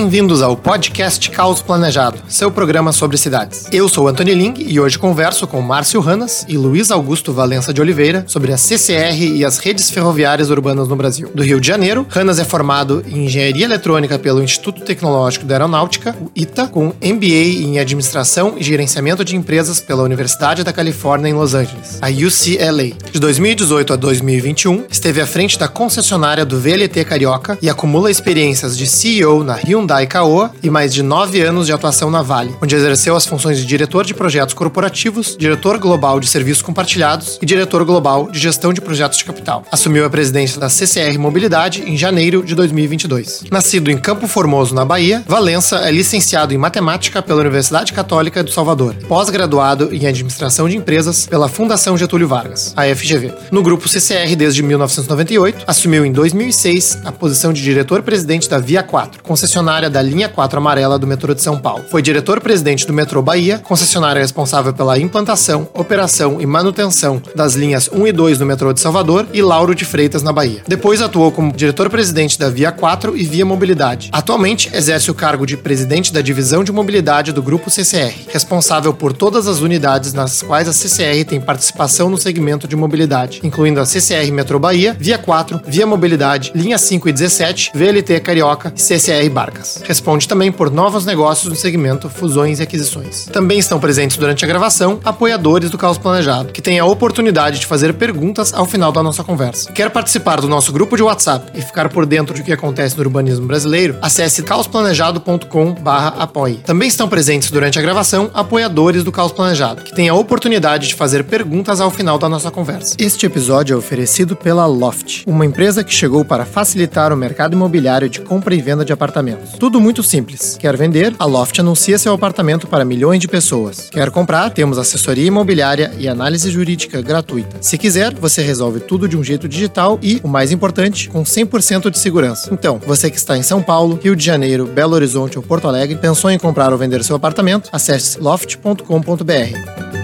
[0.00, 3.66] Bem-vindos ao podcast Caos Planejado, seu programa sobre cidades.
[3.70, 7.82] Eu sou Antônio Ling e hoje converso com Márcio Ranas e Luiz Augusto Valença de
[7.82, 11.30] Oliveira sobre a CCR e as redes ferroviárias urbanas no Brasil.
[11.34, 16.16] Do Rio de Janeiro, Ranas é formado em Engenharia Eletrônica pelo Instituto Tecnológico da Aeronáutica,
[16.18, 21.34] o ITA, com MBA em Administração e Gerenciamento de Empresas pela Universidade da Califórnia em
[21.34, 22.96] Los Angeles, a UCLA.
[23.12, 28.78] De 2018 a 2021, esteve à frente da concessionária do VLT Carioca e acumula experiências
[28.78, 32.74] de CEO na Hyundai Caoa e mais de nove anos de atuação na Vale, onde
[32.74, 37.84] exerceu as funções de diretor de projetos corporativos, diretor global de serviços compartilhados e diretor
[37.84, 39.64] global de gestão de projetos de capital.
[39.70, 43.44] Assumiu a presidência da CCR Mobilidade em janeiro de 2022.
[43.50, 48.50] Nascido em Campo Formoso, na Bahia, Valença é licenciado em matemática pela Universidade Católica do
[48.50, 53.32] Salvador, pós-graduado em administração de empresas pela Fundação Getúlio Vargas, a FGV.
[53.50, 59.22] No grupo CCR desde 1998, assumiu em 2006 a posição de diretor-presidente da Via 4,
[59.22, 61.84] concessionária da linha 4 amarela do metrô de São Paulo.
[61.88, 68.06] Foi diretor-presidente do metrô Bahia, concessionária responsável pela implantação, operação e manutenção das linhas 1
[68.08, 70.62] e 2 do metrô de Salvador e Lauro de Freitas, na Bahia.
[70.66, 74.10] Depois atuou como diretor-presidente da Via 4 e Via Mobilidade.
[74.12, 79.12] Atualmente exerce o cargo de presidente da divisão de mobilidade do grupo CCR, responsável por
[79.12, 83.86] todas as unidades nas quais a CCR tem participação no segmento de mobilidade, incluindo a
[83.86, 89.28] CCR Metrô Bahia, Via 4, Via Mobilidade, Linha 5 e 17, VLT Carioca e CCR
[89.30, 89.69] Barcas.
[89.84, 93.26] Responde também por novos negócios no segmento fusões e aquisições.
[93.26, 97.66] Também estão presentes durante a gravação apoiadores do Caos Planejado, que têm a oportunidade de
[97.66, 99.72] fazer perguntas ao final da nossa conversa.
[99.72, 103.02] Quer participar do nosso grupo de WhatsApp e ficar por dentro do que acontece no
[103.02, 103.96] urbanismo brasileiro?
[104.00, 106.60] Acesse caosplanejado.com/apoie.
[106.64, 110.94] Também estão presentes durante a gravação apoiadores do Caos Planejado, que têm a oportunidade de
[110.94, 112.96] fazer perguntas ao final da nossa conversa.
[112.98, 118.08] Este episódio é oferecido pela Loft, uma empresa que chegou para facilitar o mercado imobiliário
[118.08, 119.52] de compra e venda de apartamentos.
[119.60, 120.56] Tudo muito simples.
[120.58, 121.14] Quer vender?
[121.18, 123.90] A Loft anuncia seu apartamento para milhões de pessoas.
[123.90, 124.48] Quer comprar?
[124.48, 127.58] Temos assessoria imobiliária e análise jurídica gratuita.
[127.60, 131.90] Se quiser, você resolve tudo de um jeito digital e, o mais importante, com 100%
[131.90, 132.48] de segurança.
[132.50, 135.98] Então, você que está em São Paulo, Rio de Janeiro, Belo Horizonte ou Porto Alegre,
[135.98, 137.68] pensou em comprar ou vender seu apartamento?
[137.70, 139.99] Acesse loft.com.br.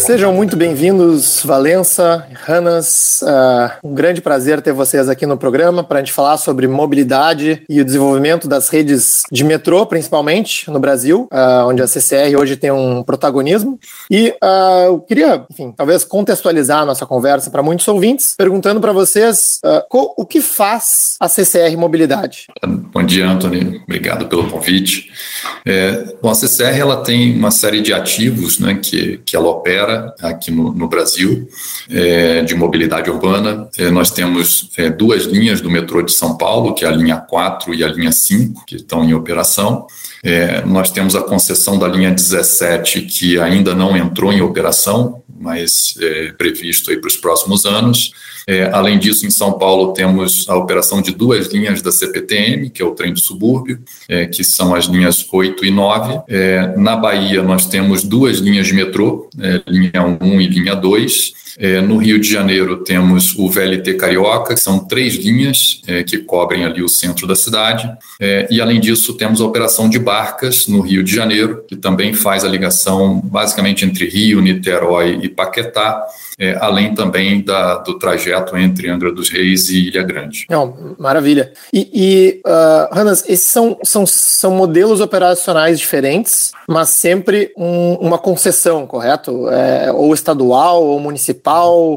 [0.00, 3.20] Sejam muito bem-vindos, Valença, Ranas.
[3.22, 7.62] Uh, um grande prazer ter vocês aqui no programa para a gente falar sobre mobilidade
[7.68, 12.56] e o desenvolvimento das redes de metrô, principalmente no Brasil, uh, onde a CCR hoje
[12.56, 13.78] tem um protagonismo.
[14.10, 18.92] E uh, eu queria, enfim, talvez contextualizar a nossa conversa para muitos ouvintes, perguntando para
[18.92, 22.46] vocês o que faz a CCR Mobilidade.
[22.66, 23.82] Bom dia, Anthony.
[23.84, 25.10] Obrigado pelo convite.
[25.66, 29.89] É, bom, a CCR ela tem uma série de ativos né, que, que ela opera
[30.20, 31.48] aqui no, no Brasil
[31.88, 33.68] é, de mobilidade urbana.
[33.78, 37.16] É, nós temos é, duas linhas do metrô de São Paulo, que é a linha
[37.16, 39.86] 4 e a linha 5, que estão em operação.
[40.22, 45.94] É, nós temos a concessão da linha 17, que ainda não entrou em operação, mas
[45.98, 48.12] é previsto para os próximos anos.
[48.46, 52.82] É, além disso, em São Paulo, temos a operação de duas linhas da CPTM, que
[52.82, 56.20] é o trem do subúrbio, é, que são as linhas 8 e 9.
[56.28, 61.32] É, na Bahia, nós temos duas linhas de metrô, é, linha 1 e linha 2.
[61.58, 66.18] É, no Rio de Janeiro temos o VLT Carioca, que são três linhas é, que
[66.18, 67.90] cobrem ali o centro da cidade.
[68.20, 72.12] É, e além disso, temos a operação de barcas no Rio de Janeiro, que também
[72.12, 76.06] faz a ligação basicamente entre Rio, Niterói e Paquetá
[76.40, 80.46] é, além também da, do trajeto entre Angra dos Reis e Ilha Grande.
[80.48, 81.52] Não, maravilha.
[81.70, 88.86] E, e uh, esses são, são, são modelos operacionais diferentes, mas sempre um, uma concessão,
[88.86, 89.50] correto?
[89.50, 91.39] É, ou estadual ou municipal.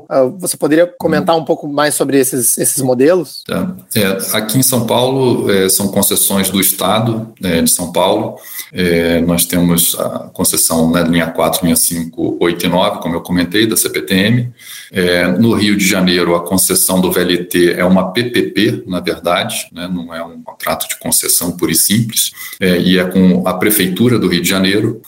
[0.09, 3.43] Uh, você poderia comentar um pouco mais sobre esses, esses modelos?
[3.49, 8.37] É, é aqui em São Paulo é, são concessões do Estado é, de São Paulo.
[8.71, 13.21] É, nós temos a concessão né, linha 4, linha 5, 8 e 9, como eu
[13.21, 14.51] comentei, da CPTM
[14.93, 19.89] é, no Rio de Janeiro, a concessão do VLT é uma PPP, na verdade, né,
[19.91, 24.19] não é um contrato de concessão pura e simples, é, e é com a Prefeitura
[24.19, 25.01] do Rio de Janeiro.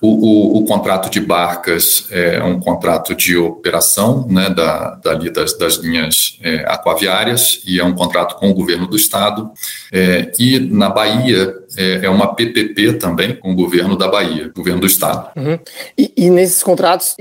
[0.00, 5.56] O, o, o, contrato de barcas é um contrato de operação né, da, dali das,
[5.58, 9.50] das linhas é, aquaviárias e é um contrato com o governo do Estado.
[9.92, 14.80] É, e na Bahia, é, é uma PPP também com o governo da Bahia, governo
[14.80, 15.30] do Estado.
[15.36, 15.58] Uhum.
[15.96, 17.16] E, e, nesses contratos,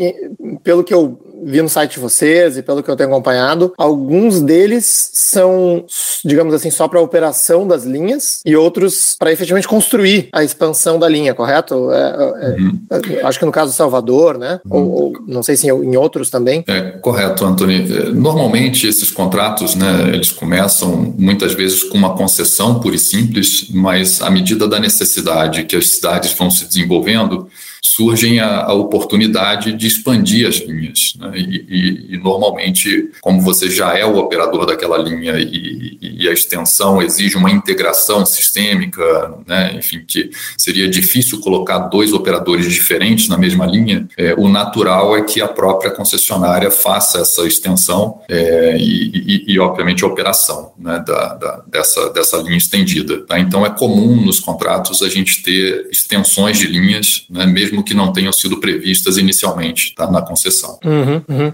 [0.64, 4.42] pelo que eu vi no site de vocês e pelo que eu tenho acompanhado, alguns
[4.42, 5.86] deles são,
[6.24, 11.08] digamos assim, só para operação das linhas e outros para efetivamente construir a expansão da
[11.08, 11.92] linha, correto?
[11.92, 12.80] É, é, uhum.
[12.90, 14.60] É, acho que no caso do Salvador, né?
[14.66, 14.78] Uhum.
[14.78, 16.64] Ou, ou, não sei se em outros também.
[16.68, 17.92] É correto, Anthony.
[17.92, 23.68] É, normalmente esses contratos, né, eles começam muitas vezes com uma concessão pura e simples,
[23.70, 27.50] mas à medida da necessidade que as cidades vão se desenvolvendo,
[27.88, 31.14] surgem a, a oportunidade de expandir as linhas.
[31.18, 31.32] Né?
[31.36, 36.34] E, e, e, normalmente, como você já é o operador daquela linha e, e a
[36.34, 39.04] extensão exige uma integração sistêmica,
[39.48, 39.74] né?
[39.76, 45.22] enfim, que seria difícil colocar dois operadores diferentes na mesma linha, é, o natural é
[45.22, 51.04] que a própria concessionária faça essa extensão é, e, obviamente, a operação né?
[51.08, 53.26] da, da, dessa, dessa linha estendida.
[53.26, 53.40] Tá?
[53.40, 57.46] Então, é comum nos contratos a gente ter extensões de linhas, né?
[57.46, 60.80] mesmo que não tenham sido previstas inicialmente tá, na concessão.
[60.84, 61.54] Uhum, uhum.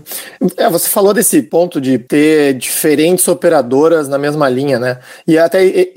[0.58, 5.00] É, você falou desse ponto de ter diferentes operadoras na mesma linha, né?
[5.28, 5.92] E até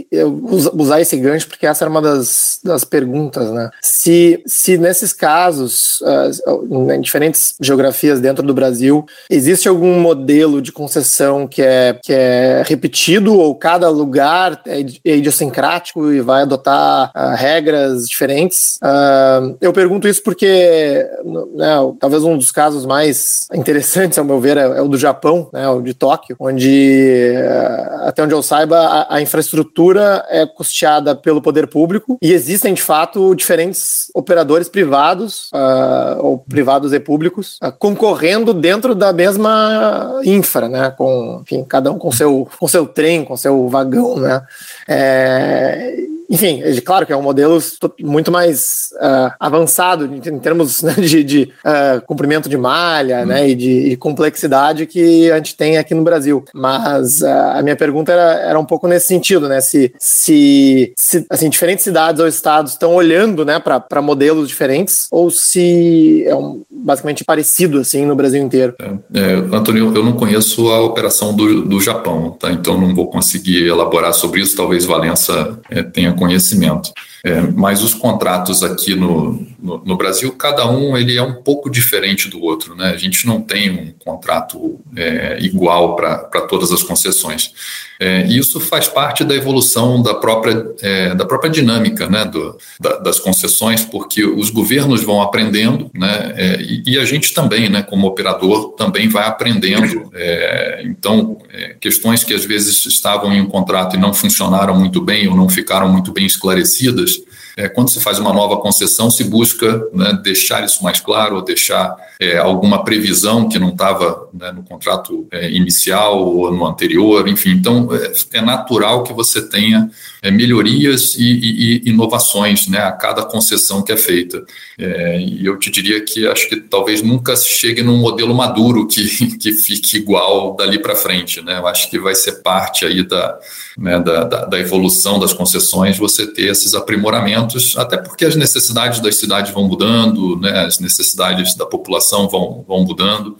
[0.73, 3.71] usar esse gancho, porque essa era uma das, das perguntas, né?
[3.83, 10.73] Se, se nesses casos, uh, em diferentes geografias dentro do Brasil, existe algum modelo de
[10.73, 17.11] concessão que é, que é repetido ou cada lugar é, é idiosincrático e vai adotar
[17.15, 18.79] uh, regras diferentes?
[18.83, 21.09] Uh, eu pergunto isso isso porque
[21.55, 25.49] né, talvez um dos casos mais interessantes, ao meu ver, é, é o do Japão,
[25.53, 31.15] né, o de Tóquio, onde, eh, até onde eu saiba, a, a, infraestrutura é custeada
[31.15, 37.59] pelo poder público e existem, de fato, diferentes operadores privados, uh, ou privados e públicos,
[37.63, 42.87] uh, concorrendo dentro da mesma infra, né, com, enfim, cada um com seu, com seu
[42.87, 44.43] trem, com seu vagão, né.
[44.89, 47.59] É, enfim, é claro que é um modelo
[48.01, 53.27] muito mais uh, avançado em, termos né, de, de uh, comprimento de malha hum.
[53.27, 56.45] né, e de e complexidade que a gente tem aqui no Brasil.
[56.53, 59.61] Mas uh, a minha pergunta era, era um pouco nesse sentido, né?
[59.61, 65.31] Se, se, se assim, diferentes cidades ou estados estão olhando né, para modelos diferentes ou
[65.31, 68.75] se é um, basicamente parecido assim no Brasil inteiro.
[68.81, 72.51] É, é, Antônio, eu não conheço a operação do, do Japão, tá?
[72.53, 74.57] então não vou conseguir elaborar sobre isso.
[74.57, 76.93] Talvez Valença é, tenha conhecimento.
[77.25, 81.69] É, mas os contratos aqui no, no, no, Brasil, cada um ele é um pouco
[81.71, 82.75] diferente do outro.
[82.75, 82.91] Né?
[82.91, 87.53] A gente não tem um contrato é, igual para todas as concessões.
[87.99, 92.99] É, isso faz parte da evolução da própria, é, da própria dinâmica né, do, da,
[92.99, 97.83] das concessões, porque os governos vão aprendendo, né, é, e, e, a gente também, né,
[97.83, 100.11] como operador, também vai aprendendo.
[100.15, 105.01] É, então, é, questões que às vezes estavam em um contrato e não funcionaram muito
[105.01, 107.46] bem ou não ficaram muito bem esclarecidas, plus.
[107.57, 111.43] É, quando se faz uma nova concessão, se busca né, deixar isso mais claro, ou
[111.43, 117.27] deixar é, alguma previsão que não estava né, no contrato é, inicial ou no anterior,
[117.27, 117.53] enfim.
[117.53, 119.91] Então, é, é natural que você tenha
[120.23, 124.45] é, melhorias e, e, e, inovações né, a cada concessão que é feita.
[124.79, 129.07] É, e eu te diria que acho que talvez nunca chegue num modelo maduro que,
[129.39, 131.41] que fique igual dali para frente.
[131.41, 131.59] Né?
[131.59, 133.39] Eu acho que vai ser parte aí da,
[133.79, 137.46] né, da, da, da evolução das concessões você ter esses aprimoramentos
[137.77, 142.85] até porque as necessidades das cidades vão mudando, né, as necessidades da população vão, vão
[142.85, 143.37] mudando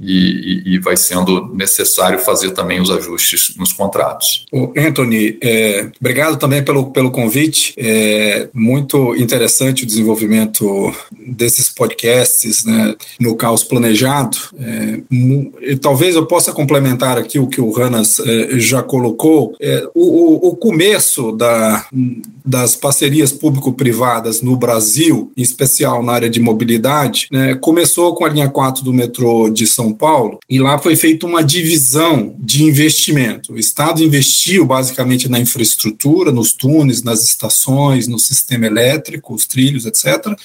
[0.00, 4.44] e, e, vai sendo necessário fazer também os ajustes nos contratos.
[4.52, 7.74] O Anthony, é, obrigado também pelo, pelo convite.
[7.76, 10.92] É muito interessante o desenvolvimento
[11.26, 14.36] desses podcasts né, no caos planejado.
[14.58, 19.54] É, talvez eu possa complementar aqui o que o Ranas é, já colocou.
[19.60, 21.86] É, o, o, começo da,
[22.44, 28.28] das parcerias público-privadas no Brasil, em especial na área de mobilidade, né, começou com a
[28.28, 33.52] linha 4 do metrô de São Paulo, e lá foi feita uma divisão de investimento.
[33.52, 39.86] O Estado investiu basicamente na infraestrutura, nos túneis, nas estações, no sistema elétrico, os trilhos,
[39.86, 40.36] etc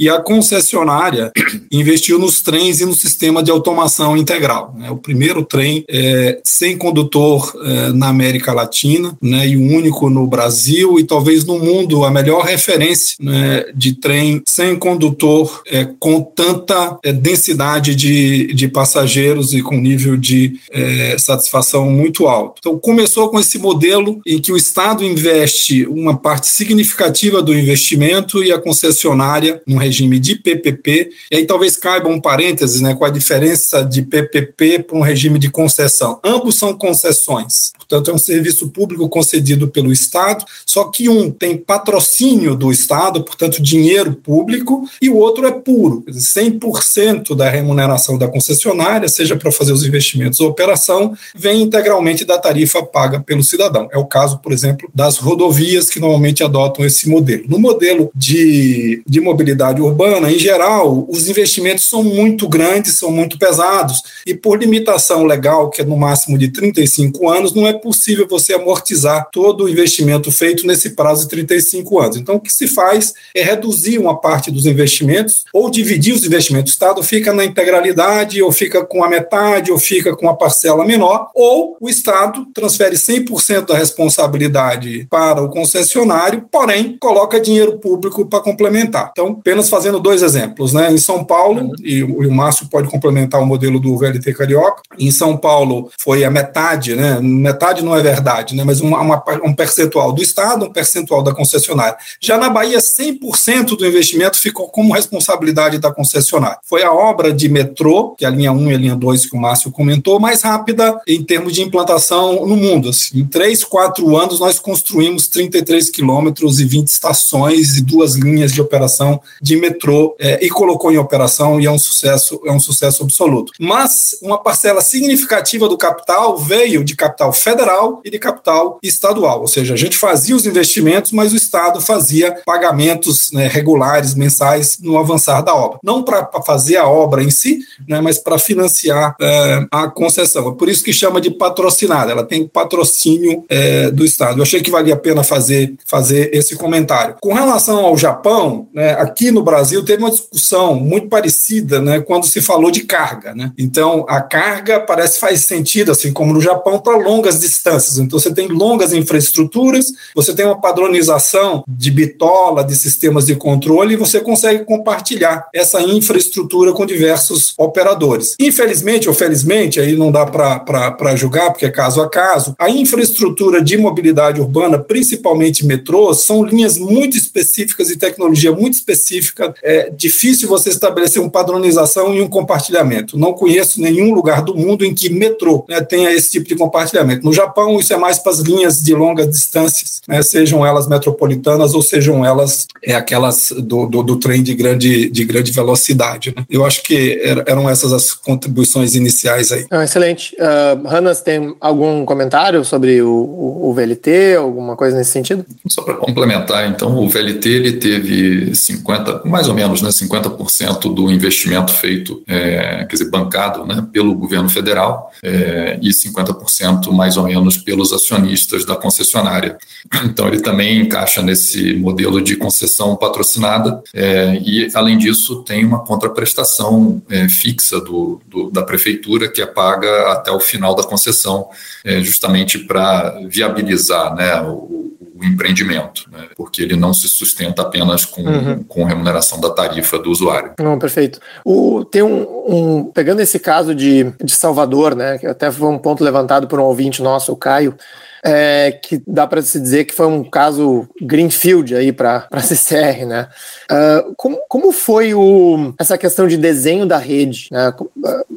[0.00, 1.30] e a concessionária
[1.70, 4.74] investiu nos trens e no sistema de automação integral.
[4.78, 4.90] Né?
[4.90, 9.46] O primeiro trem é, sem condutor é, na América Latina né?
[9.46, 13.66] e o único no Brasil e talvez no mundo a melhor referência né?
[13.74, 20.16] de trem sem condutor é, com tanta é, densidade de, de passageiros e com nível
[20.16, 22.54] de é, satisfação muito alto.
[22.58, 28.42] Então começou com esse modelo em que o Estado investe uma parte significativa do investimento
[28.42, 33.04] e a concessionária, num regime de PPP, e aí talvez caiba um parênteses, né, com
[33.04, 36.20] a diferença de PPP para um regime de concessão.
[36.24, 37.72] Ambos são concessões.
[37.90, 43.24] Portanto, é um serviço público concedido pelo Estado, só que um tem patrocínio do Estado,
[43.24, 49.50] portanto, dinheiro público, e o outro é puro, 100% da remuneração da concessionária, seja para
[49.50, 53.88] fazer os investimentos ou operação, vem integralmente da tarifa paga pelo cidadão.
[53.92, 57.44] É o caso, por exemplo, das rodovias que normalmente adotam esse modelo.
[57.48, 63.36] No modelo de, de mobilidade urbana, em geral, os investimentos são muito grandes, são muito
[63.36, 68.26] pesados, e por limitação legal, que é no máximo de 35 anos, não é possível
[68.28, 72.16] você amortizar todo o investimento feito nesse prazo de 35 anos.
[72.16, 76.72] Então, o que se faz é reduzir uma parte dos investimentos ou dividir os investimentos.
[76.72, 80.84] O Estado fica na integralidade, ou fica com a metade, ou fica com a parcela
[80.84, 88.26] menor, ou o Estado transfere 100% da responsabilidade para o concessionário, porém coloca dinheiro público
[88.26, 89.10] para complementar.
[89.12, 90.92] Então, apenas fazendo dois exemplos, né?
[90.92, 91.72] Em São Paulo, uhum.
[91.82, 96.30] e o Márcio pode complementar o modelo do VLT Carioca, em São Paulo foi a
[96.30, 97.18] metade, né?
[97.20, 98.64] Metade não é verdade, né?
[98.64, 101.96] Mas uma, uma, um percentual do Estado, um percentual da concessionária.
[102.20, 106.58] Já na Bahia, 100% do investimento ficou como responsabilidade da concessionária.
[106.64, 109.36] Foi a obra de metrô, que é a linha 1 e a linha 2 que
[109.36, 112.88] o Márcio comentou, mais rápida em termos de implantação no mundo.
[112.90, 118.52] Assim, em 3, 4 anos, nós construímos 33 quilômetros e 20 estações e duas linhas
[118.52, 122.60] de operação de metrô é, e colocou em operação e é um sucesso, é um
[122.60, 123.52] sucesso absoluto.
[123.58, 127.59] Mas uma parcela significativa do capital veio de capital federal
[128.04, 132.40] e de capital estadual, ou seja, a gente fazia os investimentos, mas o Estado fazia
[132.44, 135.78] pagamentos né, regulares, mensais, no avançar da obra.
[135.82, 140.48] Não para fazer a obra em si, né, mas para financiar é, a concessão.
[140.48, 144.38] É por isso que chama de patrocinada, ela tem patrocínio é, do Estado.
[144.38, 147.16] Eu achei que valia a pena fazer, fazer esse comentário.
[147.20, 152.26] Com relação ao Japão, né, aqui no Brasil teve uma discussão muito parecida né, quando
[152.26, 153.34] se falou de carga.
[153.34, 153.52] Né?
[153.58, 157.49] Então, a carga parece faz sentido, assim como no Japão, para longas distâncias.
[157.98, 163.94] Então, você tem longas infraestruturas, você tem uma padronização de bitola, de sistemas de controle,
[163.94, 168.34] e você consegue compartilhar essa infraestrutura com diversos operadores.
[168.38, 173.62] Infelizmente ou felizmente, aí não dá para julgar, porque é caso a caso, a infraestrutura
[173.62, 179.54] de mobilidade urbana, principalmente metrôs, são linhas muito específicas e tecnologia muito específica.
[179.62, 183.18] É difícil você estabelecer uma padronização e um compartilhamento.
[183.18, 187.24] Não conheço nenhum lugar do mundo em que metrô né, tenha esse tipo de compartilhamento.
[187.30, 191.74] No Japão, isso é mais para as linhas de longas distâncias, né, sejam elas metropolitanas
[191.74, 196.34] ou sejam elas é, aquelas do, do, do, trem de grande, de grande velocidade.
[196.36, 196.44] Né.
[196.50, 199.64] Eu acho que eram essas as contribuições iniciais aí.
[199.70, 200.34] Ah, excelente.
[200.40, 205.46] Uh, Hannas, tem algum comentário sobre o, o, o VLT, alguma coisa nesse sentido?
[205.68, 211.08] Só para complementar, então, o VLT ele teve 50, mais ou menos, né, 50% do
[211.12, 217.19] investimento feito, é, quer dizer, bancado né, pelo governo federal é, e 50% mais ou
[217.22, 219.58] menos pelos acionistas da concessionária.
[220.04, 225.84] Então, ele também encaixa nesse modelo de concessão patrocinada é, e, além disso, tem uma
[225.84, 231.48] contraprestação é, fixa do, do, da prefeitura que é paga até o final da concessão,
[231.84, 236.28] é, justamente para viabilizar né, o, o empreendimento, né?
[236.34, 238.62] porque ele não se sustenta apenas com, uhum.
[238.64, 240.52] com remuneração da tarifa do usuário.
[240.58, 241.20] Não, perfeito.
[241.44, 245.78] O, tem um, um, pegando esse caso de, de Salvador, né, que até foi um
[245.78, 247.74] ponto levantado por um ouvinte nosso, o Caio,
[248.22, 253.06] é, que dá para se dizer que foi um caso greenfield aí para a CCR,
[253.06, 253.28] né?
[253.70, 257.48] Uh, como, como foi o, essa questão de desenho da rede?
[257.50, 257.72] Né?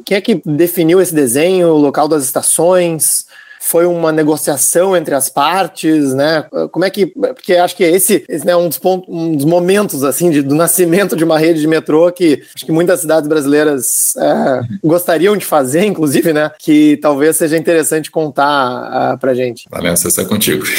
[0.04, 3.26] Quem é que definiu esse desenho, o local das estações?
[3.66, 6.44] Foi uma negociação entre as partes, né?
[6.70, 7.06] Como é que.
[7.06, 10.42] Porque acho que esse, esse é né, um, dos pontos, um dos momentos assim de,
[10.42, 15.36] do nascimento de uma rede de metrô que acho que muitas cidades brasileiras é, gostariam
[15.36, 16.50] de fazer, inclusive, né?
[16.58, 19.64] Que talvez seja interessante contar uh, pra gente.
[19.70, 20.64] Valença, essa é contigo.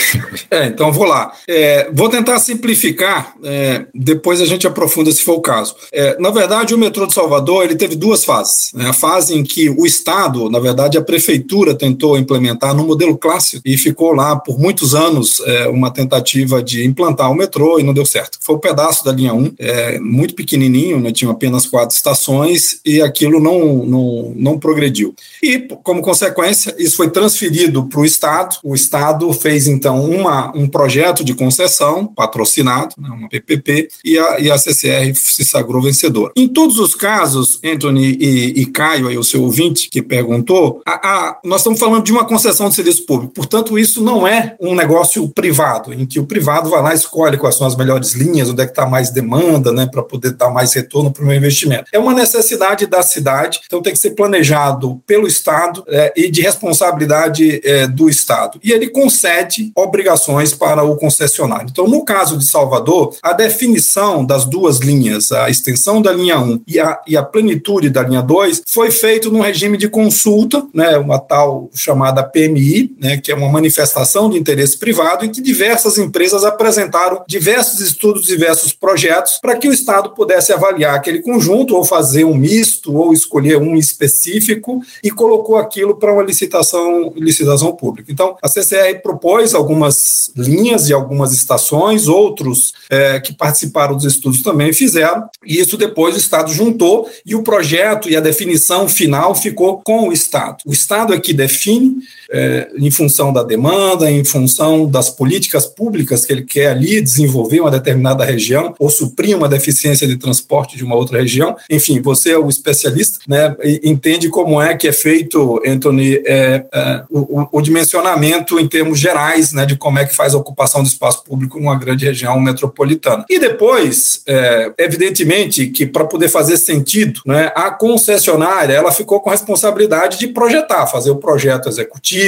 [0.52, 1.34] É, então vou lá.
[1.48, 5.76] É, vou tentar simplificar, é, depois a gente aprofunda se for o caso.
[5.92, 8.72] É, na verdade, o metrô de Salvador ele teve duas fases.
[8.74, 8.88] Né?
[8.88, 13.62] A fase em que o Estado, na verdade, a prefeitura tentou implementar no modelo clássico
[13.66, 17.94] e ficou lá por muitos anos é, uma tentativa de implantar o metrô e não
[17.94, 18.38] deu certo.
[18.42, 23.02] Foi um pedaço da linha 1, é, muito pequenininho, né, tinha apenas quatro estações e
[23.02, 25.14] aquilo não, não, não progrediu.
[25.42, 28.58] E, como consequência, isso foi transferido para o Estado.
[28.64, 34.40] O Estado fez, então, uma, um projeto de concessão patrocinado, né, uma PPP, e a,
[34.40, 36.34] e a CCR se sagrou vencedora.
[36.36, 40.94] Em todos os casos, Anthony e, e Caio, aí, o seu ouvinte que perguntou, a,
[40.94, 43.34] a, nós estamos falando de uma concessão prestação de serviço público.
[43.34, 47.38] Portanto, isso não é um negócio privado, em que o privado vai lá e escolhe
[47.38, 50.50] quais são as melhores linhas, onde é que está mais demanda, né, para poder dar
[50.50, 51.86] mais retorno para o meu investimento.
[51.92, 56.42] É uma necessidade da cidade, então tem que ser planejado pelo Estado é, e de
[56.42, 58.60] responsabilidade é, do Estado.
[58.64, 61.68] E ele concede obrigações para o concessionário.
[61.70, 66.62] Então, no caso de Salvador, a definição das duas linhas, a extensão da linha 1
[66.68, 70.98] e a, e a plenitude da linha 2, foi feito num regime de consulta, né,
[70.98, 72.24] uma tal chamada
[72.56, 77.82] PMI, né, que é uma manifestação de interesse privado, em que diversas empresas apresentaram diversos
[77.82, 82.96] estudos, diversos projetos, para que o Estado pudesse avaliar aquele conjunto, ou fazer um misto,
[82.96, 88.12] ou escolher um específico, e colocou aquilo para uma licitação, licitação pública.
[88.12, 94.42] Então, a CCR propôs algumas linhas e algumas estações, outros é, que participaram dos estudos
[94.42, 99.36] também fizeram, e isso depois o Estado juntou, e o projeto e a definição final
[99.36, 100.58] ficou com o Estado.
[100.66, 101.98] O Estado é que define
[102.36, 107.62] é, em função da demanda, em função das políticas públicas que ele quer ali desenvolver
[107.62, 111.56] uma determinada região ou suprir uma deficiência de transporte de uma outra região.
[111.70, 117.04] Enfim, você é o especialista, né, entende como é que é feito, Anthony, é, é,
[117.10, 120.88] o, o, dimensionamento em termos gerais, né, de como é que faz a ocupação do
[120.88, 123.24] espaço público numa grande região metropolitana.
[123.30, 129.30] E depois, é, evidentemente, que para poder fazer sentido, né, a concessionária ela ficou com
[129.30, 132.25] a responsabilidade de projetar, fazer o projeto executivo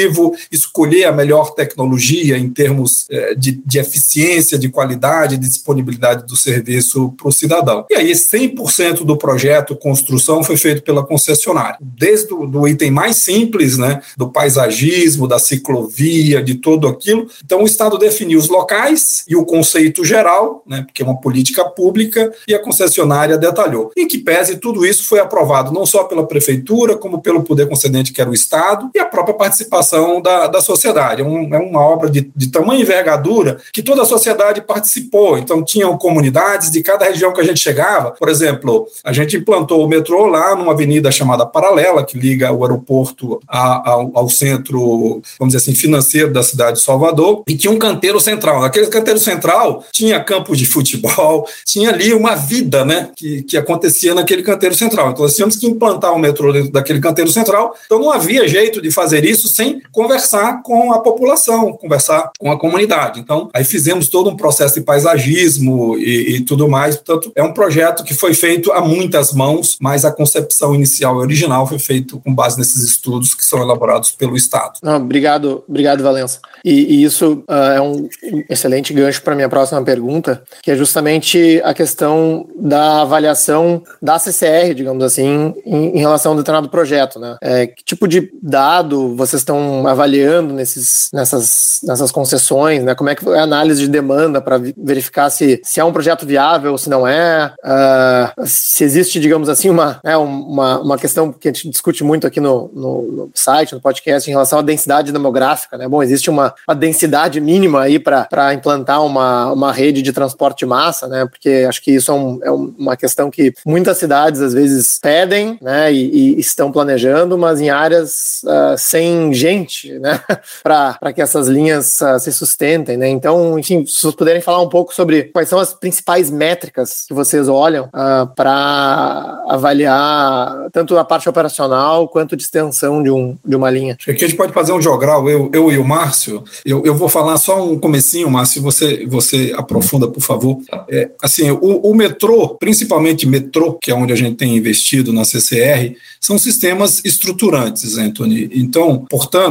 [0.51, 6.35] escolher a melhor tecnologia em termos é, de, de, eficiência, de qualidade, de disponibilidade do
[6.35, 7.85] serviço para o cidadão.
[7.89, 13.17] E aí, 100% do projeto construção foi feito pela concessionária, desde o do item mais
[13.17, 17.27] simples, né, do paisagismo, da ciclovia, de tudo aquilo.
[17.43, 21.65] Então, o Estado definiu os locais e o conceito geral, né, porque é uma política
[21.65, 23.91] pública, e a concessionária detalhou.
[23.95, 28.11] Em que pese, tudo isso foi aprovado não só pela prefeitura, como pelo poder concedente,
[28.11, 29.86] que era o Estado, e a própria participação
[30.21, 31.21] da, da sociedade.
[31.21, 35.37] É, um, é uma obra de, de tamanha envergadura que toda a sociedade participou.
[35.37, 38.11] Então, tinham comunidades de cada região que a gente chegava.
[38.11, 42.63] Por exemplo, a gente implantou o metrô lá numa avenida chamada Paralela, que liga o
[42.63, 47.71] aeroporto a, ao, ao, centro, vamos dizer assim, financeiro da cidade de Salvador, e tinha
[47.71, 48.61] um canteiro central.
[48.61, 54.13] Naquele canteiro central tinha campos de futebol, tinha ali uma vida né, que, que acontecia
[54.13, 55.11] naquele canteiro central.
[55.11, 57.75] Então, nós tínhamos que implantar o metrô dentro daquele canteiro central.
[57.85, 62.59] Então, não havia jeito de fazer isso sem conversar com a população, conversar com a
[62.59, 63.19] comunidade.
[63.19, 66.95] Então, aí fizemos todo um processo de paisagismo e, e tudo mais.
[66.95, 71.19] Portanto, é um projeto que foi feito a muitas mãos, mas a concepção inicial e
[71.19, 74.79] original foi feito com base nesses estudos que são elaborados pelo Estado.
[74.81, 76.39] Não, obrigado, obrigado, Valença.
[76.63, 78.09] E, e isso uh, é um
[78.49, 84.19] excelente gancho para a minha próxima pergunta, que é justamente a questão da avaliação da
[84.19, 87.19] CCR, digamos assim, em, em relação a um determinado projeto.
[87.19, 87.37] Né?
[87.41, 92.95] É, que tipo de dado vocês estão avaliando nesses, nessas, nessas concessões, né?
[92.95, 96.25] Como é que é a análise de demanda para verificar se, se é um projeto
[96.25, 101.31] viável ou se não é, uh, se existe, digamos assim, uma, né, uma, uma questão
[101.31, 104.61] que a gente discute muito aqui no, no, no, site, no podcast, em relação à
[104.61, 105.87] densidade demográfica, né?
[105.87, 110.65] Bom, existe uma, uma densidade mínima aí para implantar uma, uma rede de transporte de
[110.65, 111.25] massa, né?
[111.25, 115.57] Porque acho que isso é, um, é uma questão que muitas cidades às vezes pedem,
[115.61, 115.91] né?
[115.91, 120.19] E, e estão planejando, mas em áreas uh, sem gente urgente, né,
[120.63, 123.09] para que essas linhas uh, se sustentem, né?
[123.09, 127.13] Então, enfim, se vocês puderem falar um pouco sobre quais são as principais métricas que
[127.13, 133.37] vocês olham uh, ah, para avaliar tanto a parte operacional quanto de extensão de, um,
[133.45, 133.97] de uma linha.
[134.07, 136.43] Aqui a gente pode fazer um jogral, eu, eu e o Márcio.
[136.65, 140.59] Eu, eu vou falar só um comecinho, Márcio, você, você aprofunda, por favor.
[140.89, 145.25] É, assim, o, o metrô, principalmente metrô, que é onde a gente tem investido na
[145.25, 148.49] CCR, são sistemas estruturantes, Anthony.
[148.53, 149.46] Então, portanto,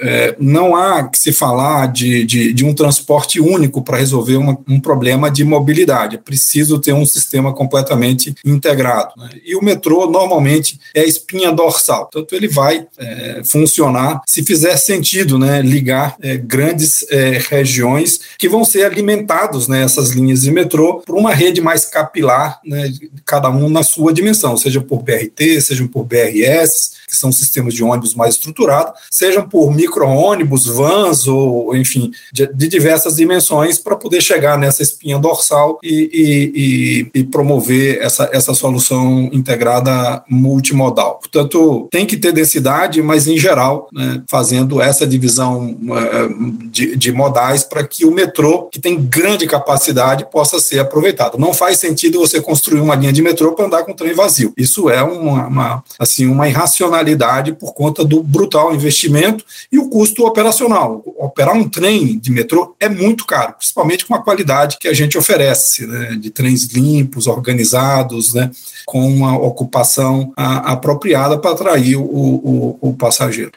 [0.00, 4.58] é, não há que se falar de, de, de um transporte único para resolver uma,
[4.68, 6.16] um problema de mobilidade.
[6.16, 9.12] É preciso ter um sistema completamente integrado.
[9.16, 9.30] Né?
[9.44, 12.08] E o metrô, normalmente, é a espinha dorsal.
[12.10, 18.48] Portanto, ele vai é, funcionar se fizer sentido né, ligar é, grandes é, regiões que
[18.48, 22.92] vão ser alimentados né, linhas de metrô por uma rede mais capilar, né,
[23.24, 27.74] cada um na sua dimensão, seja por BRT, seja por BR BRS, que são sistemas
[27.74, 29.00] de ônibus mais estruturados,
[29.38, 35.18] sejam por micro-ônibus, vans, ou enfim, de, de diversas dimensões, para poder chegar nessa espinha
[35.18, 41.16] dorsal e, e, e, e, promover essa, essa solução integrada multimodal.
[41.16, 47.12] Portanto, tem que ter densidade, mas em geral, né, fazendo essa divisão uh, de, de
[47.12, 51.38] modais para que o metrô, que tem grande capacidade, possa ser aproveitado.
[51.38, 54.52] Não faz sentido você construir uma linha de metrô para andar com trem vazio.
[54.56, 59.27] Isso é uma, uma assim, uma irracionalidade por conta do brutal investimento
[59.70, 61.02] e o custo operacional.
[61.18, 65.16] Operar um trem de metrô é muito caro, principalmente com a qualidade que a gente
[65.16, 68.50] oferece, né, de trens limpos, organizados, né,
[68.86, 73.52] com uma ocupação a, apropriada para atrair o, o, o passageiro.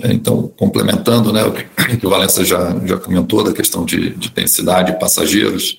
[0.00, 1.52] É, então, complementando, né, o
[1.96, 5.78] que o Valença já, já comentou da questão de, de densidade de passageiros,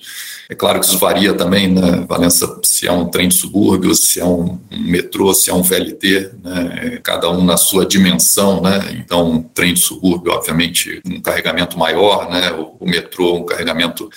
[0.50, 4.18] é claro que isso varia também, né, Valença, se é um trem de subúrbio, se
[4.18, 9.30] é um, metrô, se é um VLT, né, cada um na sua dimensão, né, então
[9.30, 14.08] um trem de subúrbio, obviamente, um carregamento maior, né, o metrô, um carregamento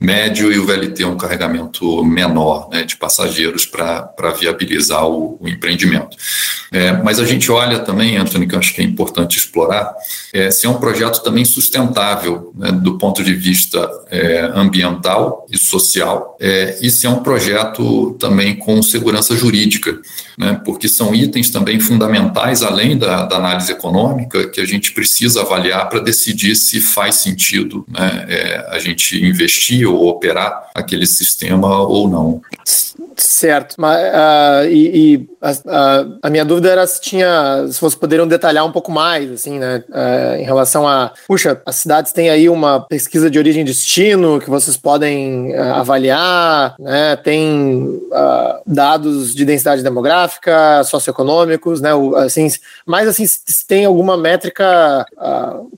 [0.00, 5.46] médio e o VLT é um carregamento menor né, de passageiros para viabilizar o, o
[5.46, 6.16] empreendimento.
[6.72, 9.92] É, mas a gente olha também, Anthony, que eu acho que é importante explorar,
[10.32, 15.58] é, se é um projeto também sustentável né, do ponto de vista é, ambiental e
[15.58, 20.00] social, é, e se é um projeto também com segurança jurídica,
[20.38, 25.42] né, porque são itens também fundamentais, além da, da análise econômica, que a gente precisa
[25.42, 32.08] avaliar para decidir se faz sentido né, é, a gente investir operar aquele sistema ou
[32.08, 32.40] não.
[33.20, 35.28] Certo, mas uh, e, e
[36.22, 39.84] a, minha dúvida era se tinha, se vocês poderiam detalhar um pouco mais, assim, né,
[39.90, 44.40] uh, em relação a, puxa, as cidades têm aí uma pesquisa de origem e destino
[44.40, 48.00] que vocês podem uh, avaliar, né, tem
[48.66, 52.48] dados de densidade demográfica, socioeconômicos, né, assim,
[52.86, 55.06] mas assim, se tem alguma métrica,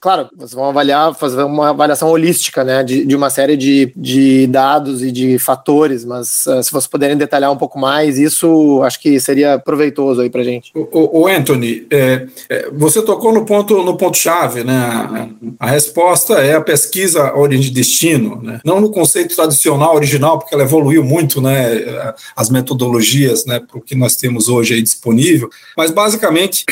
[0.00, 4.46] claro, vocês vão avaliar, fazer uma avaliação holística, né, de, de uma série de, de
[4.46, 9.18] dados e de fatores, mas se vocês puderem detalhar um pouco mais, isso acho que
[9.21, 10.71] seria proveitoso aí para gente.
[10.75, 15.31] O, o Anthony, é, é, você tocou no ponto no ponto chave, né?
[15.59, 18.61] A, resposta é a pesquisa origem de destino, né?
[18.64, 22.14] Não no conceito tradicional original, porque ela evoluiu muito, né?
[22.37, 23.61] As metodologias, né?
[23.61, 26.64] Para o que nós temos hoje aí disponível, mas basicamente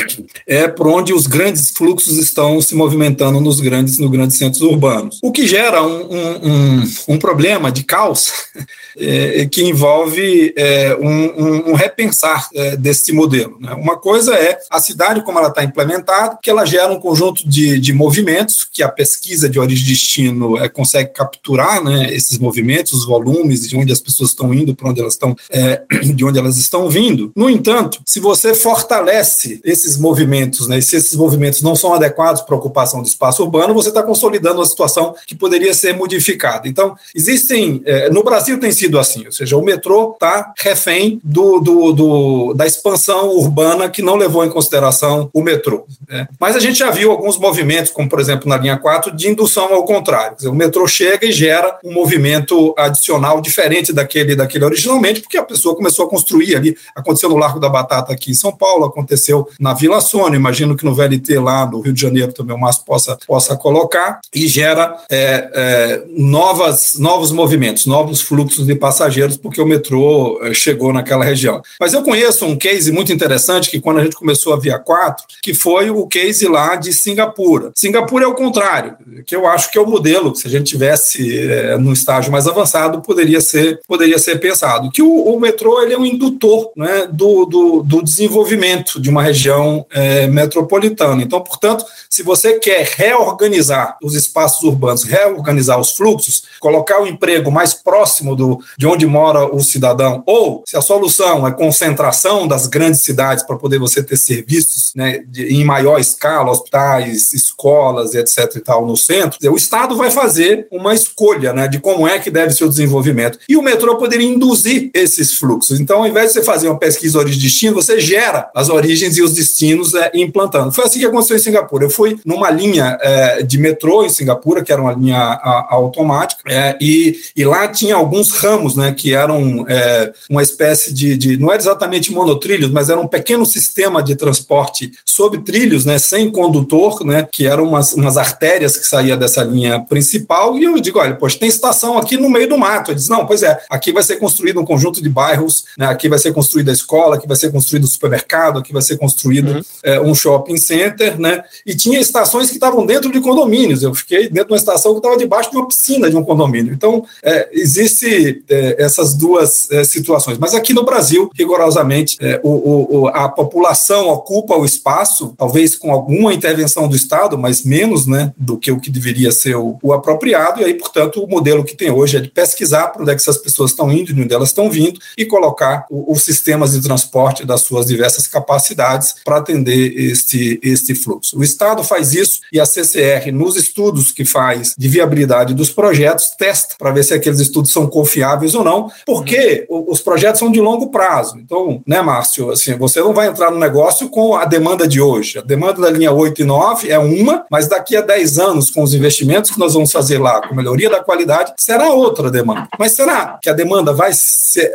[0.46, 5.18] é por onde os grandes fluxos estão se movimentando nos grandes no grandes centros urbanos,
[5.23, 8.33] o que gera um, um, um, um problema de caos
[8.99, 13.59] é, que envolve é, um, um, repensar é, desse modelo.
[13.61, 13.72] Né?
[13.74, 17.79] Uma coisa é a cidade como ela está implementada, que ela gera um conjunto de,
[17.79, 22.92] de movimentos que a pesquisa de origem e destino é, consegue capturar, né, esses movimentos,
[22.92, 25.83] os volumes, de onde as pessoas estão indo, para onde elas estão, é,
[26.14, 27.33] de onde elas estão vindo.
[27.35, 32.42] No entanto, se você fortalece esses movimentos, né, e se esses movimentos não são adequados
[32.42, 36.68] para a ocupação do espaço urbano, você está consolidando uma situação que poderia ser modificada.
[36.68, 41.61] Então, existem, é, no Brasil tem sido assim, ou seja, o metrô está refém do,
[41.61, 45.87] do, do, da expansão urbana que não levou em consideração o metrô.
[46.09, 46.29] Né?
[46.38, 49.73] Mas a gente já viu alguns movimentos, como por exemplo na linha 4, de indução
[49.73, 50.37] ao contrário.
[50.37, 55.45] Dizer, o metrô chega e gera um movimento adicional diferente daquele, daquele originalmente, porque a
[55.45, 56.77] pessoa começou a construir ali.
[56.95, 60.85] Aconteceu no Largo da Batata aqui em São Paulo, aconteceu na Vila Sônia, imagino que
[60.85, 64.97] no VLT lá no Rio de Janeiro também o Márcio possa, possa colocar, e gera
[65.11, 71.24] é, é, novas, novos movimentos, novos fluxos de passageiros, porque o metrô eh, chegou naquela
[71.24, 71.62] região.
[71.78, 75.24] Mas eu conheço um case muito interessante que quando a gente começou a Via 4,
[75.42, 77.72] que foi o case lá de Singapura.
[77.74, 81.38] Singapura é o contrário, que eu acho que é o modelo, se a gente tivesse
[81.38, 84.90] é, num estágio mais avançado, poderia ser, poderia ser pensado.
[84.90, 89.22] Que o, o metrô ele é um indutor né, do, do, do desenvolvimento de uma
[89.22, 91.22] região é, metropolitana.
[91.22, 97.50] Então, portanto, se você quer reorganizar os espaços urbanos, reorganizar os fluxos, colocar o emprego
[97.50, 102.66] mais próximo do, de onde mora o cidadão, ou se a solução é concentração das
[102.66, 108.57] grandes cidades para poder você ter serviços né, de, em maior escala, hospitais, escolas, etc.
[108.57, 112.31] e tal, no centro, o Estado vai fazer uma escolha né, de como é que
[112.31, 113.38] deve ser o desenvolvimento.
[113.49, 115.81] E o metrô poderia induzir esses fluxos.
[115.81, 119.35] Então, ao invés de você fazer uma pesquisa origem-destino, você gera as origens e os
[119.35, 120.73] destinos é, implantando.
[120.73, 121.85] Foi assim que aconteceu em Singapura.
[121.85, 125.75] Eu fui numa linha é, de metrô em Singapura, que era uma linha a, a
[125.75, 131.16] automática, é, e, e lá tinha alguns ramos, né, que eram é, uma espécie de,
[131.16, 135.98] de, não era exatamente monotrilhos, mas era um pequeno sistema de transporte sobre trilhos, né,
[135.98, 140.80] sem condutor, né, que eram umas, umas artérias que saía dessa linha principal, e eu
[140.80, 142.90] digo, olha, poxa, tem estação aqui no meio do mato.
[142.90, 146.08] Ele diz, não, pois é, aqui vai ser construído um conjunto de bairros, né, aqui
[146.08, 149.52] vai ser construída a escola, aqui vai ser construído o supermercado, aqui vai ser construído
[149.52, 149.62] uhum.
[149.82, 153.82] é, um shopping center, né, e tinha estações que estavam dentro de condomínios.
[153.82, 156.72] Eu fiquei dentro de uma estação que estava debaixo de uma piscina de um condomínio.
[156.72, 160.38] Então, é, existe é, essas duas é, situações.
[160.38, 165.92] Mas aqui no Brasil, rigorosamente, é, o, o, a população ocupa o espaço, talvez com
[165.92, 169.92] alguma intervenção do Estado, mas menos né, do que o que deveria ser o, o
[169.92, 173.14] apropriado, e aí, portanto, o modelo que tem hoje é de pesquisar para onde é
[173.14, 176.83] que essas pessoas estão indo, de onde elas estão vindo, e colocar os sistemas de
[176.83, 181.38] transporte das suas diversas capacidades para atender este, este fluxo.
[181.38, 186.31] O Estado faz isso e a CCR, nos estudos que faz de viabilidade dos projetos,
[186.38, 189.80] testa para ver se aqueles estudos são confiáveis ou não, porque uhum.
[189.88, 191.38] Os projetos são de longo prazo.
[191.38, 195.38] Então, né, Márcio, assim, você não vai entrar no negócio com a demanda de hoje.
[195.38, 198.83] A demanda da linha 8 e 9 é uma, mas daqui a 10 anos, com
[198.83, 202.69] os investimentos que nós vamos fazer lá, com melhoria da qualidade, será outra demanda.
[202.79, 204.11] Mas será que a demanda vai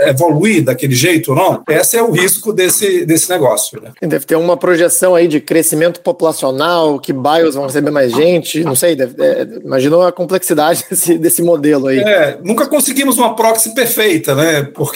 [0.08, 1.64] evoluir daquele jeito ou não?
[1.68, 3.82] Esse é o risco desse, desse negócio.
[3.82, 3.92] Né?
[4.02, 8.76] Deve ter uma projeção aí de crescimento populacional, que bairros vão receber mais gente, não
[8.76, 12.00] sei, deve, é, imaginou a complexidade desse, desse modelo aí.
[12.00, 14.64] É, nunca conseguimos uma proxy perfeita, né?
[14.64, 14.95] Porque,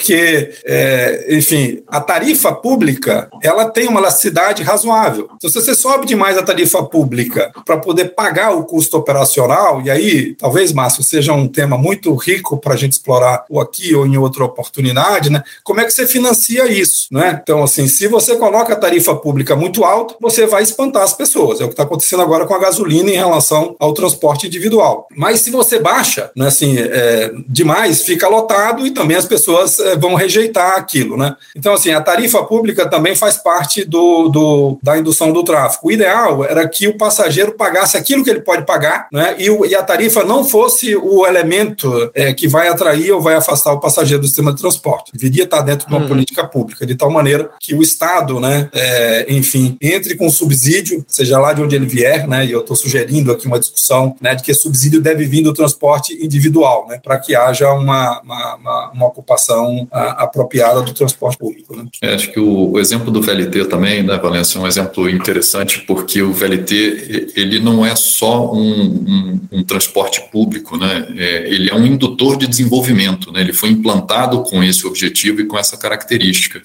[0.64, 5.28] é, enfim, a tarifa pública, ela tem uma elasticidade razoável.
[5.36, 9.90] Então, se você sobe demais a tarifa pública para poder pagar o custo operacional, e
[9.90, 14.06] aí, talvez, Márcio, seja um tema muito rico para a gente explorar ou aqui ou
[14.06, 15.42] em outra oportunidade, né?
[15.62, 17.40] Como é que você financia isso, né?
[17.42, 21.60] Então, assim, se você coloca a tarifa pública muito alta, você vai espantar as pessoas.
[21.60, 25.08] É o que está acontecendo agora com a gasolina em relação ao transporte individual.
[25.16, 29.89] Mas se você baixa, né, assim, é, demais, fica lotado e também as pessoas é,
[29.96, 31.36] vão rejeitar aquilo, né?
[31.56, 35.88] Então, assim, a tarifa pública também faz parte do, do, da indução do tráfego.
[35.88, 39.34] O ideal era que o passageiro pagasse aquilo que ele pode pagar, né?
[39.38, 43.34] E, o, e a tarifa não fosse o elemento é, que vai atrair ou vai
[43.34, 45.12] afastar o passageiro do sistema de transporte.
[45.12, 46.08] Deveria estar dentro de uma uhum.
[46.08, 51.38] política pública, de tal maneira que o Estado, né, é, enfim, entre com subsídio, seja
[51.38, 52.44] lá de onde ele vier, né?
[52.44, 56.12] E eu estou sugerindo aqui uma discussão, né, de que subsídio deve vir do transporte
[56.24, 57.00] individual, né?
[57.02, 61.76] Para que haja uma, uma, uma, uma ocupação a, apropriada do transporte público.
[61.76, 61.86] Né?
[62.02, 65.80] É, acho que o, o, exemplo do VLT também, né, Valência, é um exemplo interessante
[65.86, 71.06] porque o VLT ele não é só um, um, um transporte público, né?
[71.16, 73.40] É, ele é um indutor de desenvolvimento, né?
[73.40, 76.60] Ele foi implantado com esse objetivo e com essa característica,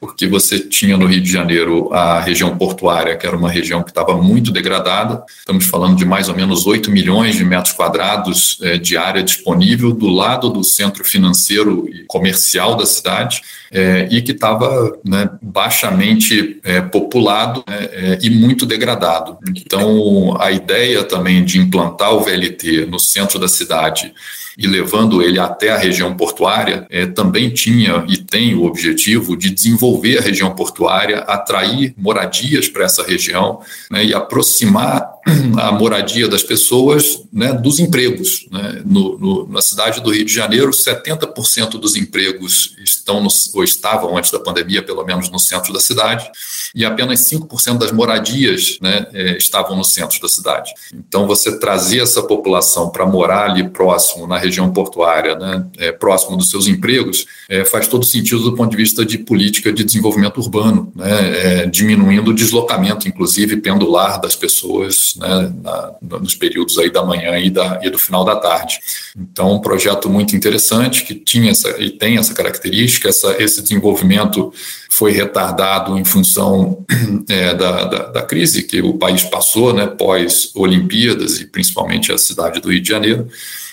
[0.00, 3.90] porque você tinha no Rio de Janeiro a região portuária, que era uma região que
[3.90, 5.22] estava muito degradada.
[5.38, 9.92] Estamos falando de mais ou menos 8 milhões de metros quadrados é, de área disponível
[9.92, 12.43] do lado do centro financeiro e comercial
[12.76, 19.38] da cidade é, e que estava né, baixamente é, populado né, é, e muito degradado.
[19.48, 24.12] Então, a ideia também de implantar o VLT no centro da cidade
[24.56, 29.50] e levando ele até a região portuária, é, também tinha e tem o objetivo de
[29.50, 35.14] desenvolver a região portuária, atrair moradias para essa região né, e aproximar
[35.58, 38.46] a moradia das pessoas né, dos empregos.
[38.50, 38.82] Né?
[38.84, 44.16] No, no, na cidade do Rio de Janeiro, 70% dos empregos estão no, ou estavam
[44.16, 46.30] antes da pandemia, pelo menos no centro da cidade,
[46.74, 50.72] e apenas 5% das moradias né, é, estavam no centro da cidade.
[50.92, 56.36] Então, você trazer essa população para morar ali próximo, na região portuária, né, é, próximo
[56.36, 60.38] dos seus empregos, é, faz todo sentido do ponto de vista de política de desenvolvimento
[60.38, 66.90] urbano, né, é, diminuindo o deslocamento, inclusive pendular das pessoas né, na, nos períodos aí
[66.90, 68.78] da manhã e, da, e do final da tarde.
[69.16, 74.52] Então, um projeto muito interessante que tinha essa, e tem essa característica, essa, esse desenvolvimento
[74.88, 76.84] foi retardado em função
[77.28, 82.60] é, da, da, da, crise que o país passou, né, pós-Olimpíadas e principalmente a cidade
[82.60, 83.28] do Rio de Janeiro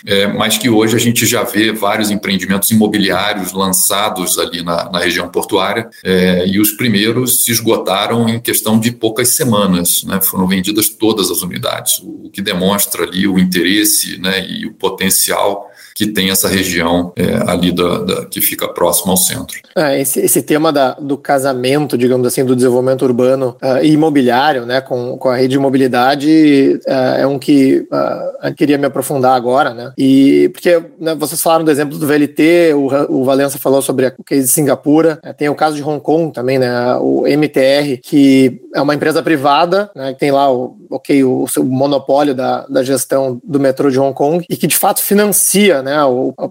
[0.05, 4.99] é, mas que hoje a gente já vê vários empreendimentos imobiliários lançados ali na, na
[4.99, 10.47] região portuária, é, e os primeiros se esgotaram em questão de poucas semanas, né, foram
[10.47, 15.70] vendidas todas as unidades, o, o que demonstra ali o interesse né, e o potencial
[15.95, 19.59] que tem essa região é, ali da, da, que fica próximo ao centro.
[19.75, 24.65] É, esse, esse tema da, do casamento, digamos assim, do desenvolvimento urbano uh, e imobiliário,
[24.65, 29.35] né, com, com a rede de mobilidade, uh, é um que uh, queria me aprofundar
[29.35, 33.81] agora, né, e porque né, vocês falaram do exemplo do VLT, o, o Valença falou
[33.81, 37.25] sobre o case de Singapura, né, tem o caso de Hong Kong também, né, o
[37.25, 42.33] MTR, que é uma empresa privada, né, que tem lá o, okay, o, o monopólio
[42.33, 45.95] da, da gestão do metrô de Hong Kong e que de fato financia, né,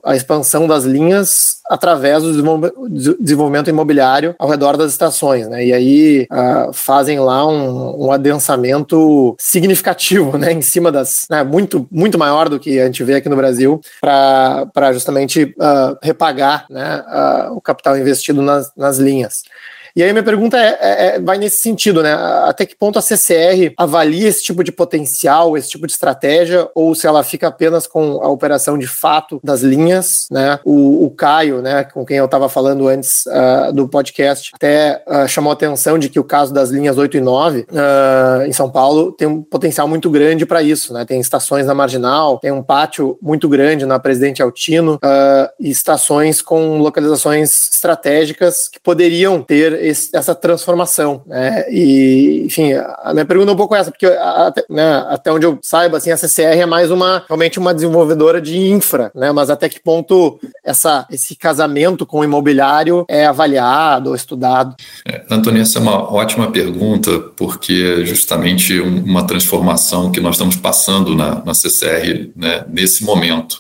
[0.05, 5.65] a expansão das linhas através do desenvolvimento imobiliário ao redor das estações, né?
[5.65, 11.87] E aí uh, fazem lá um, um, adensamento significativo, né, em cima das, né, muito
[11.91, 17.05] muito maior do que a gente vê aqui no Brasil, para justamente uh, repagar, né,
[17.07, 19.43] uh, o capital investido nas, nas linhas.
[19.95, 22.13] E aí minha pergunta é, é, é, vai nesse sentido, né?
[22.45, 26.95] Até que ponto a CCR avalia esse tipo de potencial, esse tipo de estratégia, ou
[26.95, 30.59] se ela fica apenas com a operação de fato das linhas, né?
[30.65, 35.29] O, o Caio, né, com quem eu estava falando antes uh, do podcast, até uh,
[35.29, 38.71] chamou a atenção de que o caso das linhas 8 e 9 uh, em São
[38.71, 41.05] Paulo tem um potencial muito grande para isso, né?
[41.05, 44.99] Tem estações na Marginal, tem um pátio muito grande na Presidente Altino
[45.59, 51.65] e estações com localizações estratégicas que poderiam ter esse, essa transformação, né?
[51.71, 55.59] E, enfim, a minha pergunta é um pouco essa, porque até, né, até onde eu
[55.63, 59.33] saiba, assim, a CCR é mais uma, realmente uma desenvolvedora de infra, né?
[59.33, 64.75] Mas até que ponto essa, esse casamento com o imobiliário é avaliado ou estudado?
[65.07, 70.57] É, Antônio, essa é uma ótima pergunta, porque é justamente uma transformação que nós estamos
[70.57, 73.59] passando na, na CCR né, nesse momento.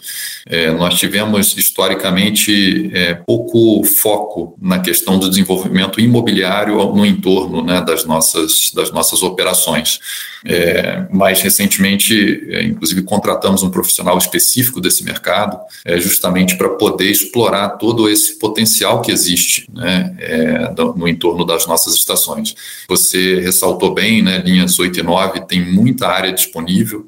[0.50, 7.80] É, nós tivemos historicamente é, pouco foco na questão do desenvolvimento imobiliário no entorno né,
[7.80, 10.00] das, nossas, das nossas operações.
[10.44, 17.10] É, mais recentemente, é, inclusive, contratamos um profissional específico desse mercado, é, justamente para poder
[17.10, 22.54] explorar todo esse potencial que existe né, é, no entorno das nossas estações.
[22.88, 27.04] Você ressaltou bem, né, linhas 8 e 9 tem muita área disponível,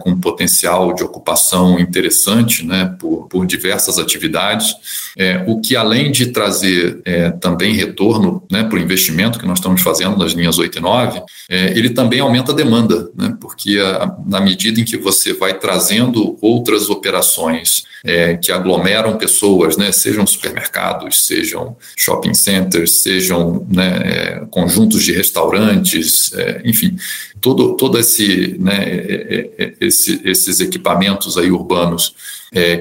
[0.00, 4.74] com potencial de ocupação interessante por, por diversas atividades,
[5.16, 7.02] é, o que além de trazer
[7.40, 11.22] também retorno né, para o investimento que nós estamos fazendo nas linhas 8 e 9,
[11.48, 13.36] ele também aumenta a demanda né?
[13.40, 19.76] porque a, na medida em que você vai trazendo outras operações é, que aglomeram pessoas,
[19.76, 19.92] né?
[19.92, 26.96] sejam supermercados, sejam shopping centers, sejam né, é, conjuntos de restaurantes, é, enfim,
[27.40, 32.14] todo, todo esse, né, é, é, esse, esses equipamentos aí urbanos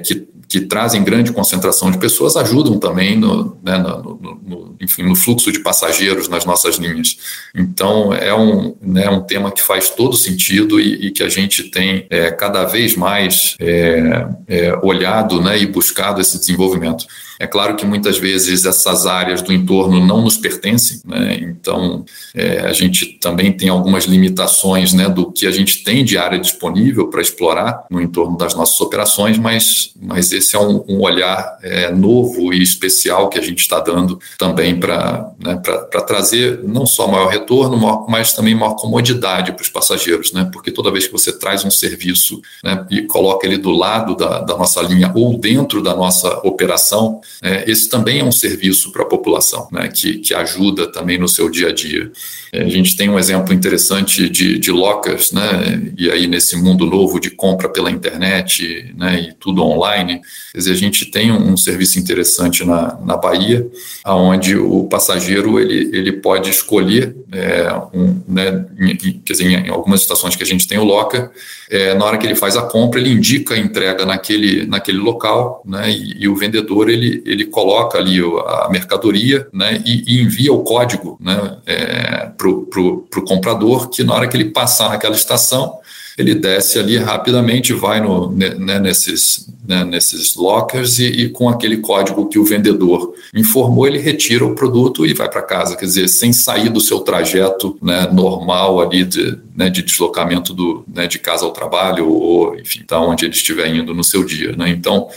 [0.04, 5.15] que que trazem grande concentração de pessoas ajudam também no, né, no, no, enfim, no
[5.15, 7.17] fluxo de passageiros nas nossas linhas.
[7.54, 11.63] Então, é um, né, um tema que faz todo sentido e, e que a gente
[11.63, 17.06] tem é, cada vez mais é, é, olhado né, e buscado esse desenvolvimento.
[17.39, 21.38] É claro que muitas vezes essas áreas do entorno não nos pertencem, né?
[21.41, 26.17] então é, a gente também tem algumas limitações né, do que a gente tem de
[26.17, 31.02] área disponível para explorar no entorno das nossas operações, mas, mas esse é um, um
[31.02, 35.62] olhar é, novo e especial que a gente está dando também para né,
[36.08, 40.50] trazer não só maior retorno, mas também maior comodidade para os passageiros, né?
[40.54, 44.39] porque toda vez que você traz um serviço né, e coloca ele do lado da,
[44.39, 49.04] da nossa linha ou dentro da nossa operação, é, esse também é um serviço para
[49.04, 52.12] a população, né, que, que ajuda também no seu dia a dia.
[52.52, 56.86] É, a gente tem um exemplo interessante de, de lockers, né, e aí nesse mundo
[56.86, 61.56] novo de compra pela internet né, e tudo online, quer dizer, a gente tem um,
[61.56, 63.66] serviço interessante na, na Bahia,
[64.06, 70.02] onde o passageiro ele, ele pode escolher, é, um, né, em, quer dizer, em algumas
[70.02, 71.30] estações que a gente tem o locker,
[71.70, 75.64] é, na hora que ele faz a compra, ele indica a entrega naquele, naquele local,
[75.66, 80.51] né, e, e o vendedor ele, ele coloca ali a mercadoria né, e, e envia
[80.51, 85.80] o código né, é, para o comprador, que na hora que ele passar naquela estação,
[86.17, 91.78] ele desce ali rapidamente, vai no, né, nesses, né, nesses lockers e, e, com aquele
[91.78, 96.08] código que o vendedor informou, ele retira o produto e vai para casa, quer dizer,
[96.08, 101.19] sem sair do seu trajeto né, normal ali de, né, de deslocamento do, né, de
[101.19, 104.56] casa ao trabalho ou, enfim, da onde ele estiver indo no seu dia.
[104.56, 104.69] Né?
[104.69, 105.10] Então,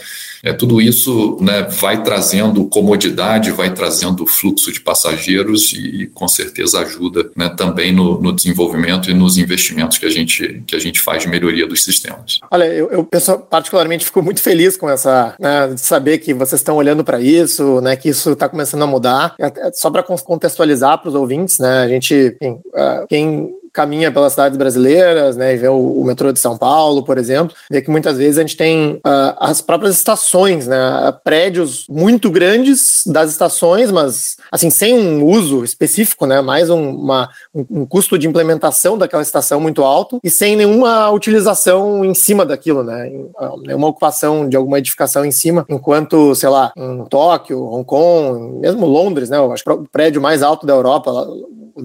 [0.43, 6.79] é, tudo isso né, vai trazendo comodidade, vai trazendo fluxo de passageiros e, com certeza
[6.79, 10.99] ajuda né, também no, no, desenvolvimento e nos investimentos que a gente, que a gente
[10.99, 12.39] faz de melhoria dos sistemas.
[12.49, 13.03] Olha, eu, eu
[13.49, 17.81] particularmente fico muito feliz com essa, né, de saber que vocês estão olhando para isso,
[17.81, 19.35] né, que isso está começando a mudar.
[19.73, 24.57] Só para contextualizar para os ouvintes, né, a gente, enfim, uh, quem caminha pelas cidades
[24.57, 28.17] brasileiras, né, e vê o, o, metrô de São Paulo, por exemplo, vê que muitas
[28.17, 30.77] vezes a gente tem uh, as próprias estações, né,
[31.23, 37.29] prédios muito grandes das estações, mas assim sem um uso específico, né, mais um, uma,
[37.55, 42.45] um, um custo de implementação daquela estação muito alto e sem nenhuma utilização em cima
[42.45, 47.63] daquilo, né, ah, nenhuma ocupação de alguma edificação em cima, enquanto, sei lá, em Tóquio,
[47.63, 51.11] Hong Kong, mesmo Londres, né, eu acho que o prédio mais alto da Europa,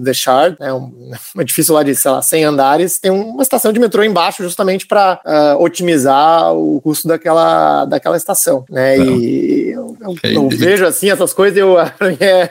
[0.03, 3.71] The Shard, né, um, um edifício lá de, sei lá, 100 andares, tem uma estação
[3.71, 8.97] de metrô embaixo justamente para uh, ah, otimizar o custo daquela, daquela estação, né?
[8.97, 11.89] E eu, eu, eu vejo assim essas coisas, eu, é,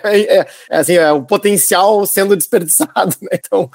[0.04, 3.30] é, é, assim, é o potencial sendo desperdiçado, né?
[3.32, 3.70] Então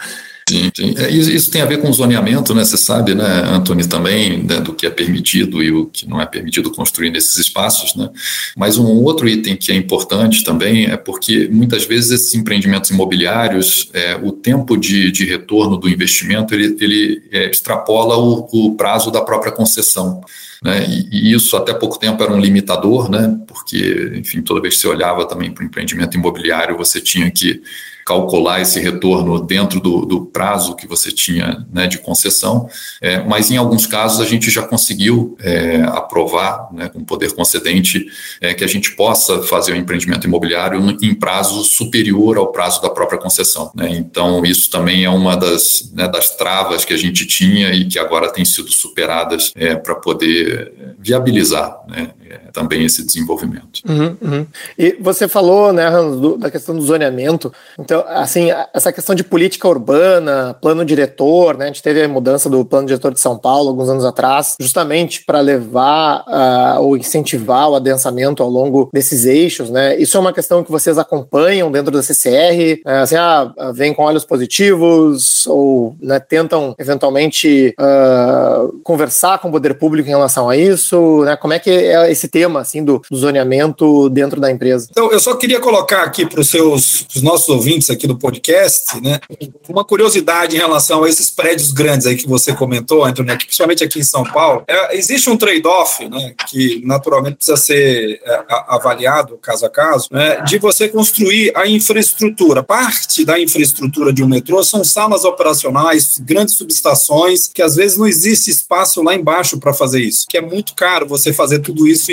[0.98, 2.64] É, isso tem a ver com zoneamento, né?
[2.64, 6.26] Você sabe, né, Antônio, também, né, do que é permitido e o que não é
[6.26, 8.10] permitido construir nesses espaços, né?
[8.56, 13.90] Mas um outro item que é importante também é porque muitas vezes esses empreendimentos imobiliários,
[13.94, 19.12] é, o tempo de, de retorno do investimento, ele, ele é, extrapola o, o prazo
[19.12, 20.22] da própria concessão.
[20.64, 20.86] Né?
[21.12, 23.38] E, isso até pouco tempo era um limitador, né?
[23.48, 27.62] porque, enfim, toda vez que você olhava também para o empreendimento imobiliário, você tinha que
[28.10, 32.67] calcular esse retorno dentro do, do prazo que você tinha né, de concessão,
[33.00, 37.32] é, mas em alguns casos a gente já conseguiu é, aprovar né, com o poder
[37.36, 38.07] concedente
[38.41, 42.89] é, que a gente possa fazer o empreendimento imobiliário em prazo superior ao prazo da
[42.89, 43.72] própria concessão.
[43.76, 43.91] Né?
[43.91, 47.99] Então, isso também é uma das, né, das travas que a gente tinha e que
[47.99, 53.82] agora tem sido superadas é, para poder viabilizar né, é, também esse desenvolvimento.
[53.88, 54.47] Uhum, uhum.
[54.78, 59.68] E você falou né, do, da questão do zoneamento, então, assim, essa questão de política
[59.68, 61.66] urbana, plano diretor, né?
[61.66, 65.24] A gente teve a mudança do plano diretor de São Paulo alguns anos atrás, justamente
[65.26, 69.97] para levar uh, ou incentivar o adensamento ao longo desses eixos, né?
[69.97, 73.02] Isso é uma questão que vocês acompanham dentro da CCR, né?
[73.02, 79.76] assim, ah, vem com olhos positivos ou né, tentam eventualmente uh, conversar com o poder
[79.76, 81.36] público em relação a isso, né?
[81.36, 84.88] Como é que é esse tema, assim, do, do zoneamento dentro da empresa?
[84.89, 89.20] Então, eu só queria colocar aqui para os nossos ouvintes aqui do podcast, né?
[89.68, 94.00] Uma curiosidade em relação a esses prédios grandes aí que você comentou, Antônio, principalmente aqui
[94.00, 96.34] em São Paulo, é, existe um trade-off, né?
[96.47, 100.41] Que naturalmente precisa ser é, avaliado caso a caso, né?
[100.41, 102.64] De você construir a infraestrutura.
[102.64, 108.08] Parte da infraestrutura de um metrô são salas operacionais, grandes subestações, que às vezes não
[108.08, 112.12] existe espaço lá embaixo para fazer isso, que é muito caro você fazer tudo isso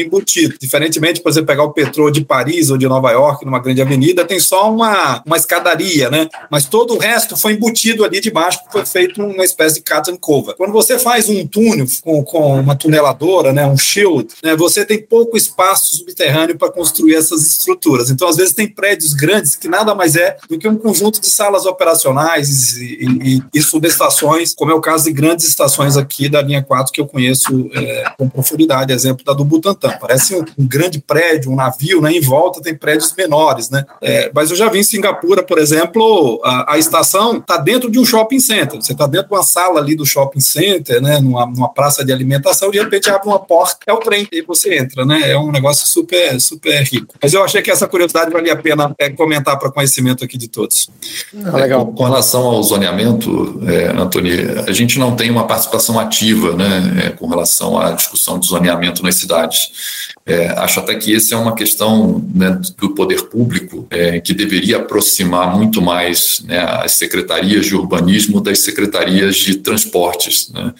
[0.60, 4.24] Diferentemente, por você pegar o petróleo de Paris ou de Nova York, numa grande avenida,
[4.24, 6.28] tem só uma, uma escada escadaria, né?
[6.50, 10.10] Mas todo o resto foi embutido ali de baixo, foi feito uma espécie de cut
[10.10, 10.54] and cover.
[10.56, 15.02] Quando você faz um túnel com, com uma tuneladora, né, um shield, né, você tem
[15.02, 18.10] pouco espaço subterrâneo para construir essas estruturas.
[18.10, 21.28] Então, às vezes, tem prédios grandes que nada mais é do que um conjunto de
[21.28, 26.42] salas operacionais e, e, e subestações, como é o caso de grandes estações aqui da
[26.42, 29.96] linha 4 que eu conheço é, com profundidade, exemplo da do Butantã.
[30.07, 33.84] Parece um, um, grande prédio, um navio, né, em volta tem prédios menores, né?
[34.00, 37.98] É, mas eu já vi em Singapura, por exemplo, a, a estação está dentro de
[37.98, 38.80] um shopping center.
[38.80, 42.12] Você está dentro de uma sala ali do shopping center, né, numa, numa praça de
[42.12, 45.30] alimentação, de repente abre uma porta, é o trem, e você entra, né?
[45.30, 47.14] É um negócio super, super rico.
[47.22, 50.48] Mas eu achei que essa curiosidade valia a pena é, comentar para conhecimento aqui de
[50.48, 50.88] todos.
[51.44, 51.86] Ah, legal.
[51.86, 57.11] Com relação ao zoneamento, é, Antônio, a gente não tem uma participação ativa, né, é,
[57.11, 59.95] com relação à discussão de zoneamento nas cidades.
[60.24, 64.78] É, acho até que essa é uma questão né, do poder público é, que deveria
[64.78, 70.51] aproximar muito mais né, as secretarias de urbanismo das secretarias de transportes.
[70.53, 70.74] Né?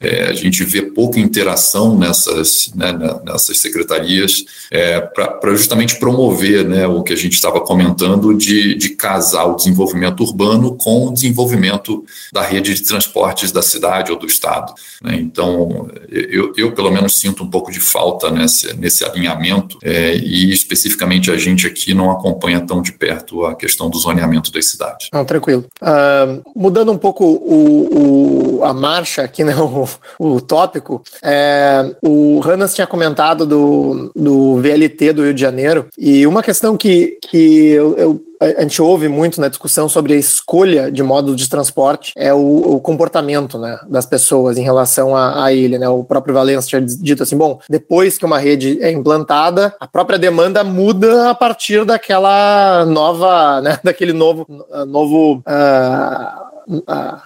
[0.00, 2.92] É, a gente vê pouca interação nessas, né,
[3.24, 8.90] nessas secretarias é, para justamente promover né, o que a gente estava comentando de, de
[8.90, 14.26] casar o desenvolvimento urbano com o desenvolvimento da rede de transportes da cidade ou do
[14.26, 14.74] estado.
[15.02, 15.16] Né?
[15.16, 18.30] Então, eu, eu, pelo menos sinto um pouco de falta
[18.62, 23.44] nesse, nesse esse alinhamento é, e especificamente a gente aqui não acompanha tão de perto
[23.44, 25.08] a questão do zoneamento das cidades.
[25.12, 25.64] Não, tranquilo.
[25.80, 29.88] Uh, mudando um pouco o, o, a marcha aqui, né, o,
[30.18, 36.26] o tópico, é, o Hannas tinha comentado do, do VLT do Rio de Janeiro e
[36.26, 40.90] uma questão que, que eu, eu a gente ouve muito na discussão sobre a escolha
[40.90, 45.52] de modo de transporte é o, o comportamento né, das pessoas em relação a, a,
[45.52, 45.78] ele.
[45.78, 45.88] Né?
[45.88, 50.18] O próprio Valença tinha dito assim: bom, depois que uma rede é implantada, a própria
[50.18, 54.46] demanda muda a partir daquela nova, né, daquele novo,
[54.86, 56.51] novo uh,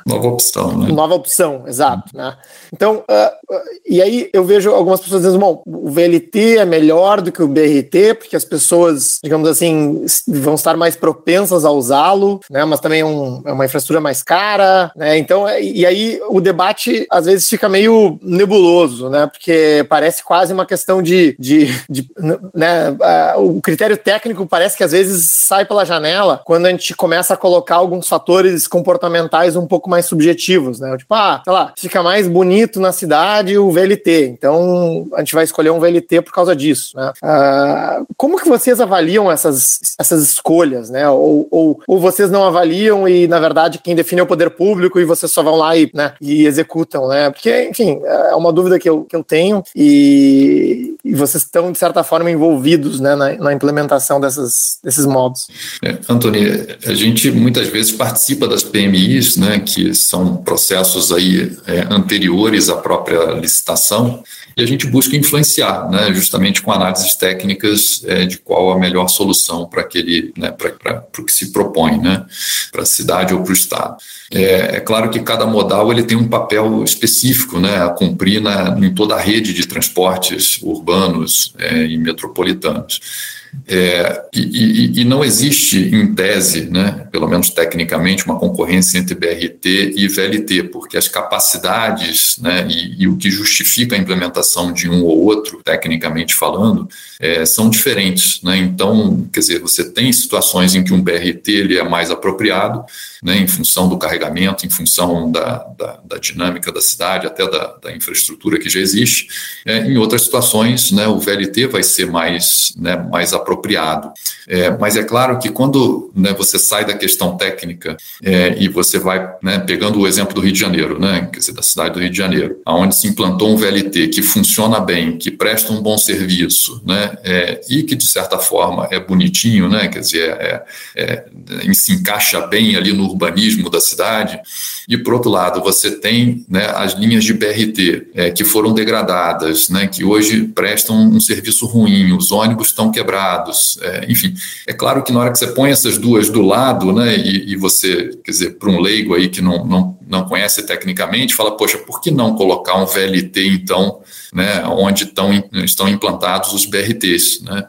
[0.07, 0.93] nova opção, né?
[0.93, 2.37] Nova opção, exato, né?
[2.73, 7.21] Então, uh, uh, e aí eu vejo algumas pessoas dizendo, bom, o VLT é melhor
[7.21, 12.41] do que o BRT, porque as pessoas, digamos assim, vão estar mais propensas a usá-lo,
[12.51, 12.65] né?
[12.65, 15.19] Mas também é, um, é, uma infraestrutura mais cara, né?
[15.19, 19.27] Então, é, e aí o debate às vezes fica meio nebuloso, né?
[19.27, 22.09] Porque parece quase uma questão de, de, de
[22.55, 22.91] né?
[23.37, 27.35] Uh, o critério técnico parece que às vezes sai pela janela quando a gente começa
[27.35, 30.97] a colocar alguns fatores comportamentais ambientais um pouco mais subjetivos, né?
[30.97, 35.45] Tipo, ah, sei lá, fica mais bonito na cidade o VLT, então a gente vai
[35.45, 37.13] escolher um VLT por causa disso, né?
[37.23, 41.09] Ah, como que vocês avaliam essas, essas escolhas, né?
[41.09, 44.99] Ou, ou, ou, vocês não avaliam e, na verdade, quem define é o poder público
[45.01, 47.31] e vocês só vão lá e, né, e executam, né?
[47.31, 51.79] Porque, enfim, é uma dúvida que eu, que eu tenho e, e vocês estão, de
[51.79, 55.47] certa forma, envolvidos né, na, na implementação dessas, desses modos.
[55.81, 61.87] É, Antônio, a gente muitas vezes participa das PMIs, né, que são processos aí é,
[61.95, 64.25] anteriores à própria licitação,
[64.57, 69.07] e a gente busca influenciar, né, justamente com análises técnicas é, de qual a melhor
[69.09, 72.25] solução para aquele, né, para o que se propõe, né,
[72.73, 73.97] para a cidade ou para o estado.
[74.33, 78.77] É, é, claro que cada modal ele tem um papel específico, né, a cumprir na,
[78.79, 83.36] em toda a rede de transportes urbanos é, e metropolitanos.
[83.67, 89.15] É, e, e, e, não existe, em tese, né, pelo menos tecnicamente, uma concorrência entre
[89.15, 94.89] BRT e VLT, porque as capacidades né, e, e o que justifica a implementação de
[94.89, 96.89] um ou outro, tecnicamente falando,
[97.19, 98.41] é, são diferentes.
[98.43, 98.59] Né?
[98.59, 102.85] Então, quer dizer, você tem situações em que um BRT ele é mais apropriado,
[103.23, 107.77] né, em função do carregamento, em função da, da, da dinâmica da cidade, até da,
[107.83, 109.29] da, infraestrutura que já existe.
[109.65, 114.13] É, em outras situações, né, o VLT vai ser mais, né, mais apropriado.
[114.49, 118.99] É, mas é claro que quando né, você sai da questão técnica é, e você
[118.99, 122.01] vai, né, pegando o exemplo do Rio de Janeiro, né, quer dizer, da cidade do
[122.01, 125.97] Rio de Janeiro, onde se implantou um VLT que funciona bem, que presta um bom
[125.97, 130.65] serviço, né, é, e que de certa forma é bonitinho, né, quer dizer, é,
[130.95, 131.25] é,
[131.73, 134.41] se encaixa bem ali no urbanismo da cidade,
[134.89, 139.69] e por outro lado você tem né, as linhas de BRT é, que foram degradadas,
[139.69, 144.35] né, que hoje prestam um serviço ruim, os ônibus estão quebrados, é, enfim,
[144.67, 147.57] é claro que na hora que você põe essas duas do lado, né, e, e
[147.57, 151.79] você, quer dizer, para um leigo aí que não, não, não conhece tecnicamente, fala, poxa,
[151.79, 154.01] por que não colocar um VLT então,
[154.33, 155.31] né, onde estão,
[155.65, 157.65] estão implantados os BRTs, né?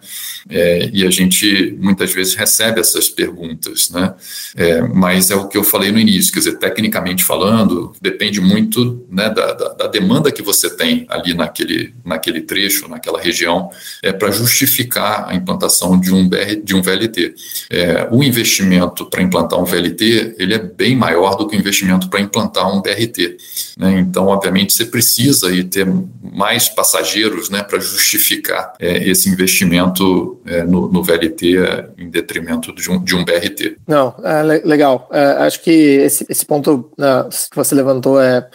[0.50, 4.14] É, e a gente muitas vezes recebe essas perguntas, né?
[4.56, 9.06] É, mas é o que eu falei no início, quer dizer, tecnicamente falando, depende muito
[9.10, 13.70] né, da, da, da demanda que você tem ali naquele, naquele trecho, naquela região,
[14.02, 17.36] é, para justificar a implantação de um, BR, de um VLT.
[17.70, 22.10] É, o investimento para implantar um VLT ele é bem maior do que o investimento
[22.10, 23.38] para implantar um BRT.
[23.78, 24.00] Né?
[24.00, 25.88] Então, obviamente, você precisa ter
[26.22, 32.74] mais passageiros né, para justificar é, esse investimento é, no, no, VLT é, em detrimento
[32.74, 33.78] de um, de um BRT.
[33.88, 35.10] Não, é, legal.
[35.12, 38.48] É, acho que esse, esse ponto né, que você levantou é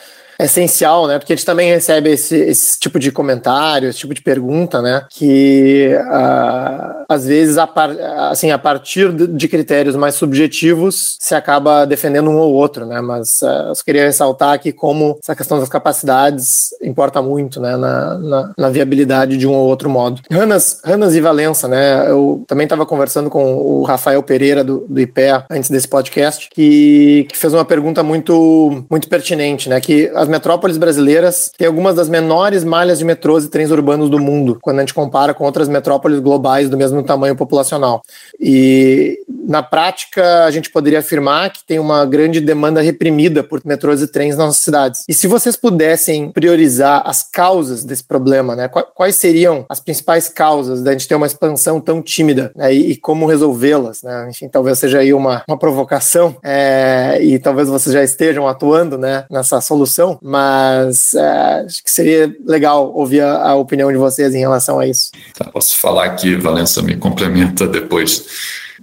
[0.44, 1.18] essencial, né?
[1.18, 5.04] Porque a gente também recebe esse, esse tipo de comentário, esse tipo de pergunta, né?
[5.10, 7.90] Que uh, às vezes, a, par,
[8.30, 13.00] assim, a partir de critérios mais subjetivos, se acaba defendendo um ou outro, né?
[13.00, 17.76] Mas uh, eu só queria ressaltar aqui como essa questão das capacidades importa muito, né?
[17.76, 20.20] Na, na, na viabilidade de um ou outro modo.
[20.30, 22.08] Ranas, Ranas e Valença, né?
[22.08, 27.26] Eu também estava conversando com o Rafael Pereira do, do IPEA antes desse podcast, que,
[27.30, 29.80] que fez uma pergunta muito, muito pertinente, né?
[29.80, 34.18] Que as metrópoles brasileiras têm algumas das menores malhas de metrôs e trens urbanos do
[34.18, 38.02] mundo, quando a gente compara com outras metrópoles globais do mesmo tamanho populacional.
[38.40, 44.00] E, na prática, a gente poderia afirmar que tem uma grande demanda reprimida por metrôs
[44.00, 45.04] e trens nas nossas cidades.
[45.06, 50.82] E se vocês pudessem priorizar as causas desse problema, né, quais seriam as principais causas
[50.82, 54.02] da gente ter uma expansão tão tímida né, e, e, como resolvê-las?
[54.02, 54.28] Né?
[54.30, 59.26] Enfim, talvez seja aí uma, uma provocação é, e talvez vocês já estejam atuando né,
[59.30, 64.40] nessa solução mas é, acho que seria legal ouvir a, a, opinião de vocês em
[64.40, 65.10] relação a isso.
[65.36, 68.26] Tá, posso falar aqui, Valença me complementa depois.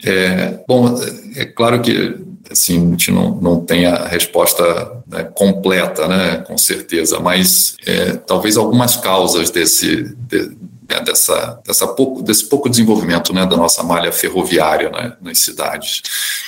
[0.06, 0.96] É, bom,
[1.36, 2.16] é claro que
[2.52, 4.64] assim, a gente não, não tem a resposta
[5.08, 10.52] né, completa, né, com certeza, mas é, talvez algumas causas desse, de,
[10.90, 16.02] né, dessa, dessa pouco, desse pouco desenvolvimento né, da nossa malha ferroviária né, nas cidades.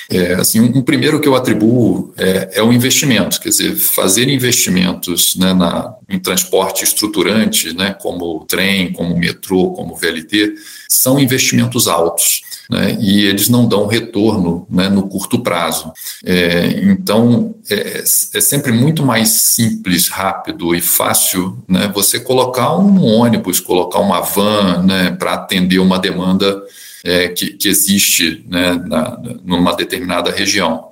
[0.10, 5.36] É, assim, um, primeiro que eu atribuo é, é, o investimento, quer dizer, fazer investimentos
[5.36, 10.56] né, na, em transporte estruturante, né, como trem, como metrô, como VLT,
[10.92, 12.42] são investimentos altos.
[12.70, 15.92] Né, e eles não dão retorno né, no curto prazo.
[16.24, 18.02] É, então, é,
[18.34, 24.22] é, sempre muito mais simples, rápido e fácil né, você colocar um ônibus, colocar uma
[24.22, 26.64] van né, para atender uma demanda
[27.04, 30.88] é, que, que, existe né, na, numa determinada região.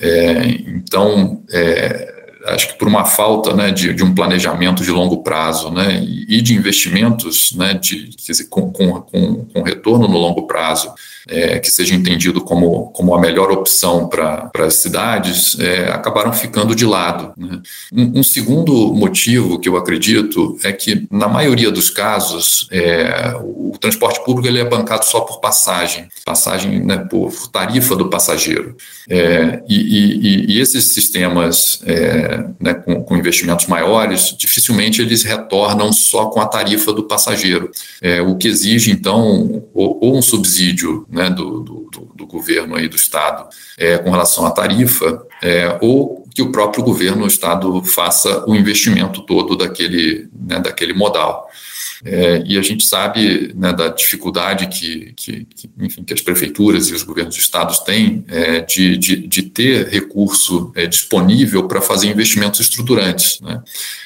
[0.00, 2.17] É, então, é,
[2.54, 6.40] acho que por uma falta né, de, de, um planejamento de longo prazo né, e
[6.40, 10.92] de investimentos né, de, dizer, com, com, com, retorno no longo prazo
[11.28, 16.74] é, que seja entendido como, como a melhor opção para as cidades, é, acabaram ficando
[16.74, 17.32] de lado.
[17.36, 17.60] Né?
[17.92, 23.68] Um, um, segundo motivo que eu acredito é que, na maioria dos casos, é, o,
[23.78, 28.76] transporte público ele é bancado só por passagem, passagem né, por tarifa do passageiro.
[29.08, 35.92] É, e, e, e, esses sistemas é, né, com, com, investimentos maiores, dificilmente eles retornam
[35.92, 37.70] só com a tarifa do passageiro,
[38.02, 42.88] é, o que exige, então, ou, ou um subsídio né, do, do, do, governo aí
[42.88, 47.82] do Estado é, com relação à tarifa, é, ou que o próprio governo, o Estado,
[47.82, 51.48] faça o investimento todo daquele, né, daquele modal.
[52.04, 56.88] É, e a gente sabe né, da dificuldade que, que, que, enfim, que as prefeituras
[56.88, 61.80] e os governos de estados têm é, de, de, de, ter recurso é, disponível para
[61.80, 63.40] fazer investimentos estruturantes.
[63.40, 63.60] Né?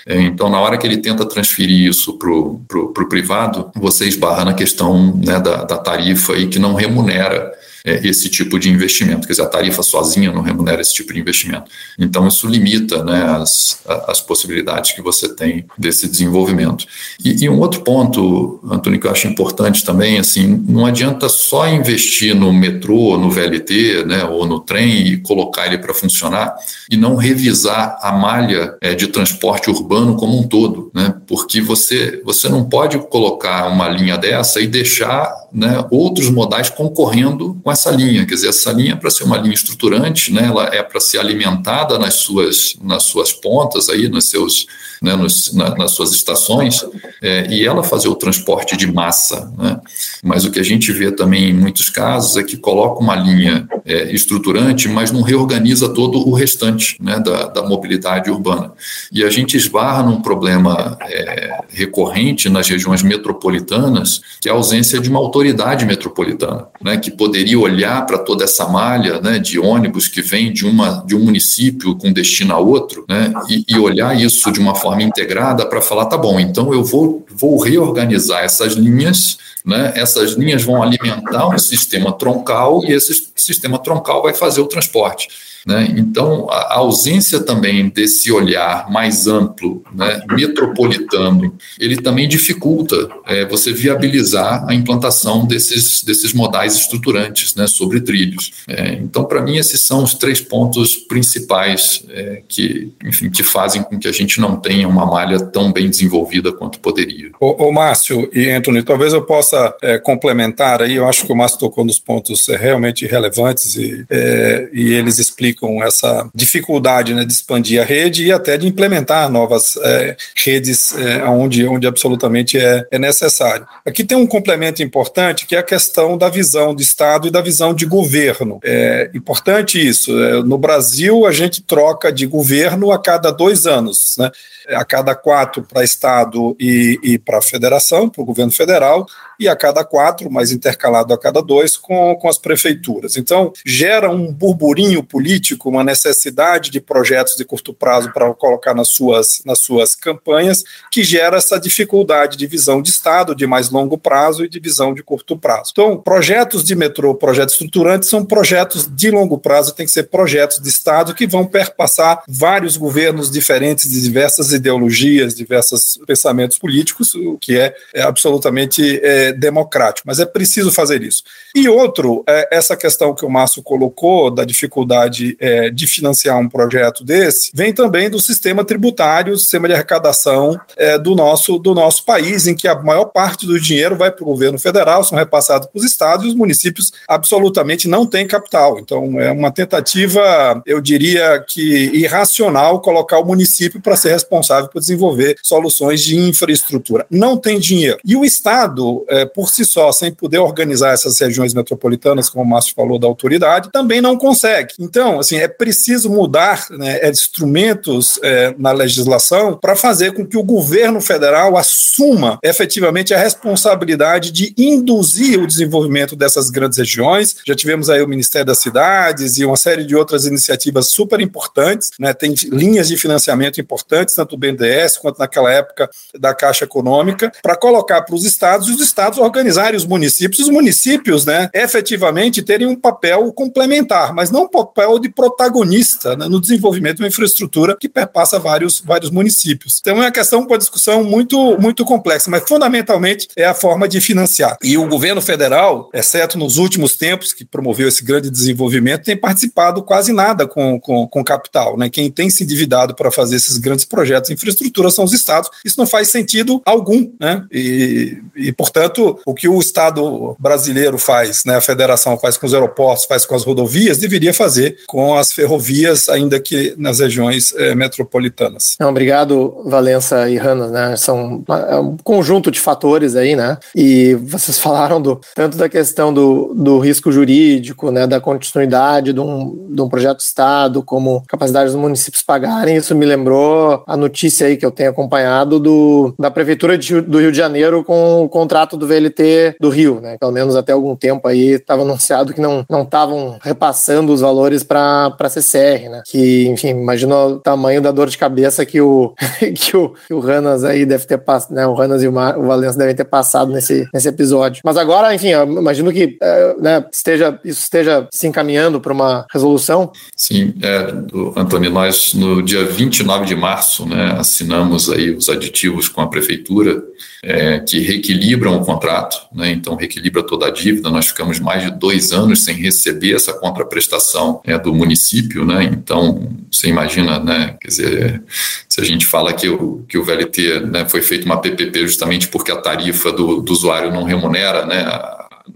[0.06, 4.54] É, então, na hora que ele tenta transferir isso para o privado, você esbarra na
[4.54, 7.52] questão né, da, da tarifa aí que não remunera
[7.84, 9.26] é, esse tipo de investimento.
[9.26, 11.70] Quer dizer, a tarifa sozinha não remunera esse tipo de investimento.
[11.98, 16.86] Então, isso limita né, as, as possibilidades que você tem desse desenvolvimento.
[17.24, 21.68] E, e, um outro ponto, Antônio, que eu acho importante também, assim, não adianta só
[21.68, 26.54] investir no metrô, no VLT, né, ou no trem e colocar ele para funcionar
[26.90, 32.20] e não revisar a malha é, de transporte urbano como um todo, né, porque você,
[32.24, 37.90] você não pode colocar uma linha dessa e deixar né, outros modais concorrendo com essa
[37.90, 38.24] linha.
[38.24, 41.18] Quer dizer, essa linha é para ser uma linha estruturante, né, ela é para ser
[41.18, 44.66] alimentada nas suas, nas suas pontas, aí, nos seus,
[45.02, 46.84] né, nos, na, nas suas estações,
[47.20, 49.52] é, e ela fazer o transporte de massa.
[49.58, 49.78] Né?
[50.22, 53.68] Mas o que a gente vê também em muitos casos é que coloca uma linha
[53.84, 58.72] é, estruturante, mas não reorganiza todo o restante né, da, da mobilidade urbana.
[59.12, 64.98] E a gente esbarra num problema é, recorrente nas regiões metropolitanas, que é a ausência
[64.98, 69.58] de uma autoridade autoridade metropolitana, né, que poderia olhar para toda essa malha né, de
[69.58, 73.78] ônibus que vem de, uma, de um município com destino a outro, né, e, e
[73.78, 78.44] olhar isso de uma forma integrada para falar, tá bom, então eu vou, vou reorganizar
[78.44, 84.32] essas linhas, né, essas linhas vão alimentar um sistema troncal e esse sistema troncal vai
[84.32, 85.28] fazer o transporte.
[85.66, 85.94] Né?
[85.96, 93.72] Então, a ausência também desse olhar mais amplo, né, metropolitano, ele também dificulta é, você
[93.72, 98.52] viabilizar a implantação desses, desses modais estruturantes né, sobre trilhos.
[98.68, 103.82] É, então, para mim, esses são os três pontos principais é, que, enfim, que fazem
[103.82, 107.30] com que a gente não tenha uma malha tão bem desenvolvida quanto poderia.
[107.40, 111.36] Ô, ô Márcio e Anthony, talvez eu possa é, complementar aí, eu acho que o
[111.36, 117.14] Márcio tocou nos pontos é, realmente relevantes e, é, e eles explicam com essa dificuldade
[117.14, 121.86] né, de expandir a rede e até de implementar novas é, redes é, onde, onde
[121.86, 123.66] absolutamente é, é necessário.
[123.84, 127.40] Aqui tem um complemento importante que é a questão da visão de Estado e da
[127.40, 128.60] visão de governo.
[128.64, 130.18] É importante isso.
[130.22, 134.30] É, no Brasil, a gente troca de governo a cada dois anos, né?
[134.68, 139.06] a cada quatro para Estado e, e para federação, para o governo federal,
[139.42, 143.16] e a cada quatro, mais intercalado a cada dois, com, com as prefeituras.
[143.16, 148.88] Então, gera um burburinho político, uma necessidade de projetos de curto prazo para colocar nas
[148.88, 153.98] suas, nas suas campanhas, que gera essa dificuldade de visão de Estado, de mais longo
[153.98, 155.70] prazo e de visão de curto prazo.
[155.72, 160.58] Então, projetos de metrô, projetos estruturantes, são projetos de longo prazo, tem que ser projetos
[160.58, 167.38] de Estado que vão perpassar vários governos diferentes de diversas ideologias, diversos pensamentos políticos, o
[167.38, 171.22] que é, é absolutamente é, democrático, mas é preciso fazer isso.
[171.54, 176.48] E outro, é, essa questão que o Márcio colocou, da dificuldade é, de financiar um
[176.48, 182.04] projeto desse, vem também do sistema tributário, sistema de arrecadação é, do, nosso, do nosso
[182.04, 185.68] país, em que a maior parte do dinheiro vai para o governo federal, são repassados
[185.68, 188.78] para os estados, e os municípios absolutamente não têm capital.
[188.78, 194.80] Então, é uma tentativa, eu diria que irracional, colocar o município para ser responsável por
[194.80, 197.06] desenvolver soluções de infraestrutura.
[197.10, 197.98] Não tem dinheiro.
[198.04, 202.46] E o Estado, é, por si só, sem poder organizar essas regiões metropolitanas, como o
[202.46, 204.74] Márcio falou, da autoridade, também não consegue.
[204.78, 210.36] Então, assim, é preciso mudar né, é, instrumentos é, na legislação para fazer com que
[210.36, 217.36] o governo federal assuma efetivamente a responsabilidade de induzir o desenvolvimento dessas grandes regiões.
[217.46, 221.90] Já tivemos aí o Ministério das Cidades e uma série de outras iniciativas super importantes,
[221.98, 227.30] né, tem linhas de financiamento importantes, tanto do BNDES quanto naquela época da Caixa Econômica,
[227.42, 231.50] para colocar para os estados e os estados estados organizarem os municípios, os municípios, né,
[231.52, 237.02] efetivamente terem um papel complementar, mas não um papel de protagonista né, no desenvolvimento de
[237.02, 239.78] uma infraestrutura que perpassa vários, vários municípios.
[239.80, 244.00] Então é uma questão para discussão muito, muito complexa, mas fundamentalmente é a forma de
[244.00, 244.56] financiar.
[244.62, 249.82] E o governo federal, exceto nos últimos tempos, que promoveu esse grande desenvolvimento, tem participado
[249.82, 251.76] quase nada com, com, com capital.
[251.76, 251.88] Né?
[251.90, 255.50] Quem tem se endividado para fazer esses grandes projetos de infraestrutura são os estados.
[255.64, 257.10] Isso não faz sentido algum.
[257.18, 257.44] Né?
[257.50, 258.91] E, e, portanto,
[259.26, 263.34] o que o Estado brasileiro faz, né, a federação faz com os aeroportos, faz com
[263.34, 268.76] as rodovias, deveria fazer com as ferrovias, ainda que nas regiões é, metropolitanas.
[268.80, 270.68] Não, obrigado, Valença e Hanna.
[270.68, 270.96] Né?
[270.96, 273.58] São é um conjunto de fatores aí, né?
[273.74, 279.20] E vocês falaram do, tanto da questão do, do risco jurídico, né, da continuidade de
[279.20, 282.76] um, de um projeto Estado, como capacidade dos municípios pagarem.
[282.76, 287.18] Isso me lembrou a notícia aí que eu tenho acompanhado do, da Prefeitura de, do
[287.18, 290.16] Rio de Janeiro com o contrato do VLT do Rio, né?
[290.18, 295.16] Pelo menos até algum tempo aí estava anunciado que não estavam repassando os valores para
[295.18, 296.02] a CCR, né?
[296.06, 299.14] Que, enfim, imagina o tamanho da dor de cabeça que o,
[299.54, 301.66] que o, que o Ranas aí deve ter passado, né?
[301.66, 304.62] O Ranas e o, Mar, o Valença devem ter passado nesse, nesse episódio.
[304.64, 309.26] Mas agora, enfim, eu imagino que é, né, esteja, isso esteja se encaminhando para uma
[309.32, 309.90] resolução.
[310.16, 310.92] Sim, é,
[311.36, 316.82] Antônio, nós no dia 29 de março né, assinamos aí os aditivos com a prefeitura
[317.22, 320.90] é, que reequilibram o contrato, né, então reequilibra toda a dívida.
[320.90, 326.30] Nós ficamos mais de dois anos sem receber essa contraprestação é, do município, né, então
[326.50, 328.22] você imagina, né, quer dizer,
[328.68, 332.28] se a gente fala que o, que o VLT né, foi feito uma PPP justamente
[332.28, 334.84] porque a tarifa do, do usuário não remunera, né,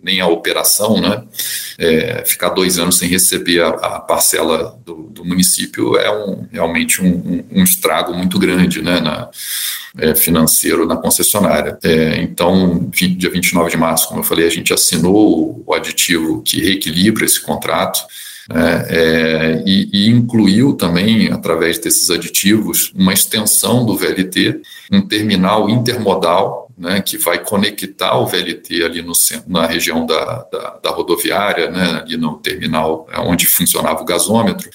[0.03, 1.23] nem a operação, né?
[1.79, 7.03] É, ficar dois anos sem receber a, a parcela do, do, município é um, realmente
[7.03, 9.01] um, um, estrago muito grande, né?
[9.01, 9.29] Na,
[9.99, 11.79] é, financeiro na concessionária.
[11.83, 16.61] É, então, dia 29 de março, como eu falei, a gente assinou o aditivo que
[16.61, 18.01] reequilibra esse contrato.
[18.49, 24.61] Né, é, e, e, incluiu também, através desses aditivos, uma extensão do VLT,
[24.93, 29.13] um terminal intermodal né, que vai conectar o VLT ali no,
[29.49, 34.69] na região da, da, da rodoviária, né, ali no terminal é, onde funcionava o gasômetro,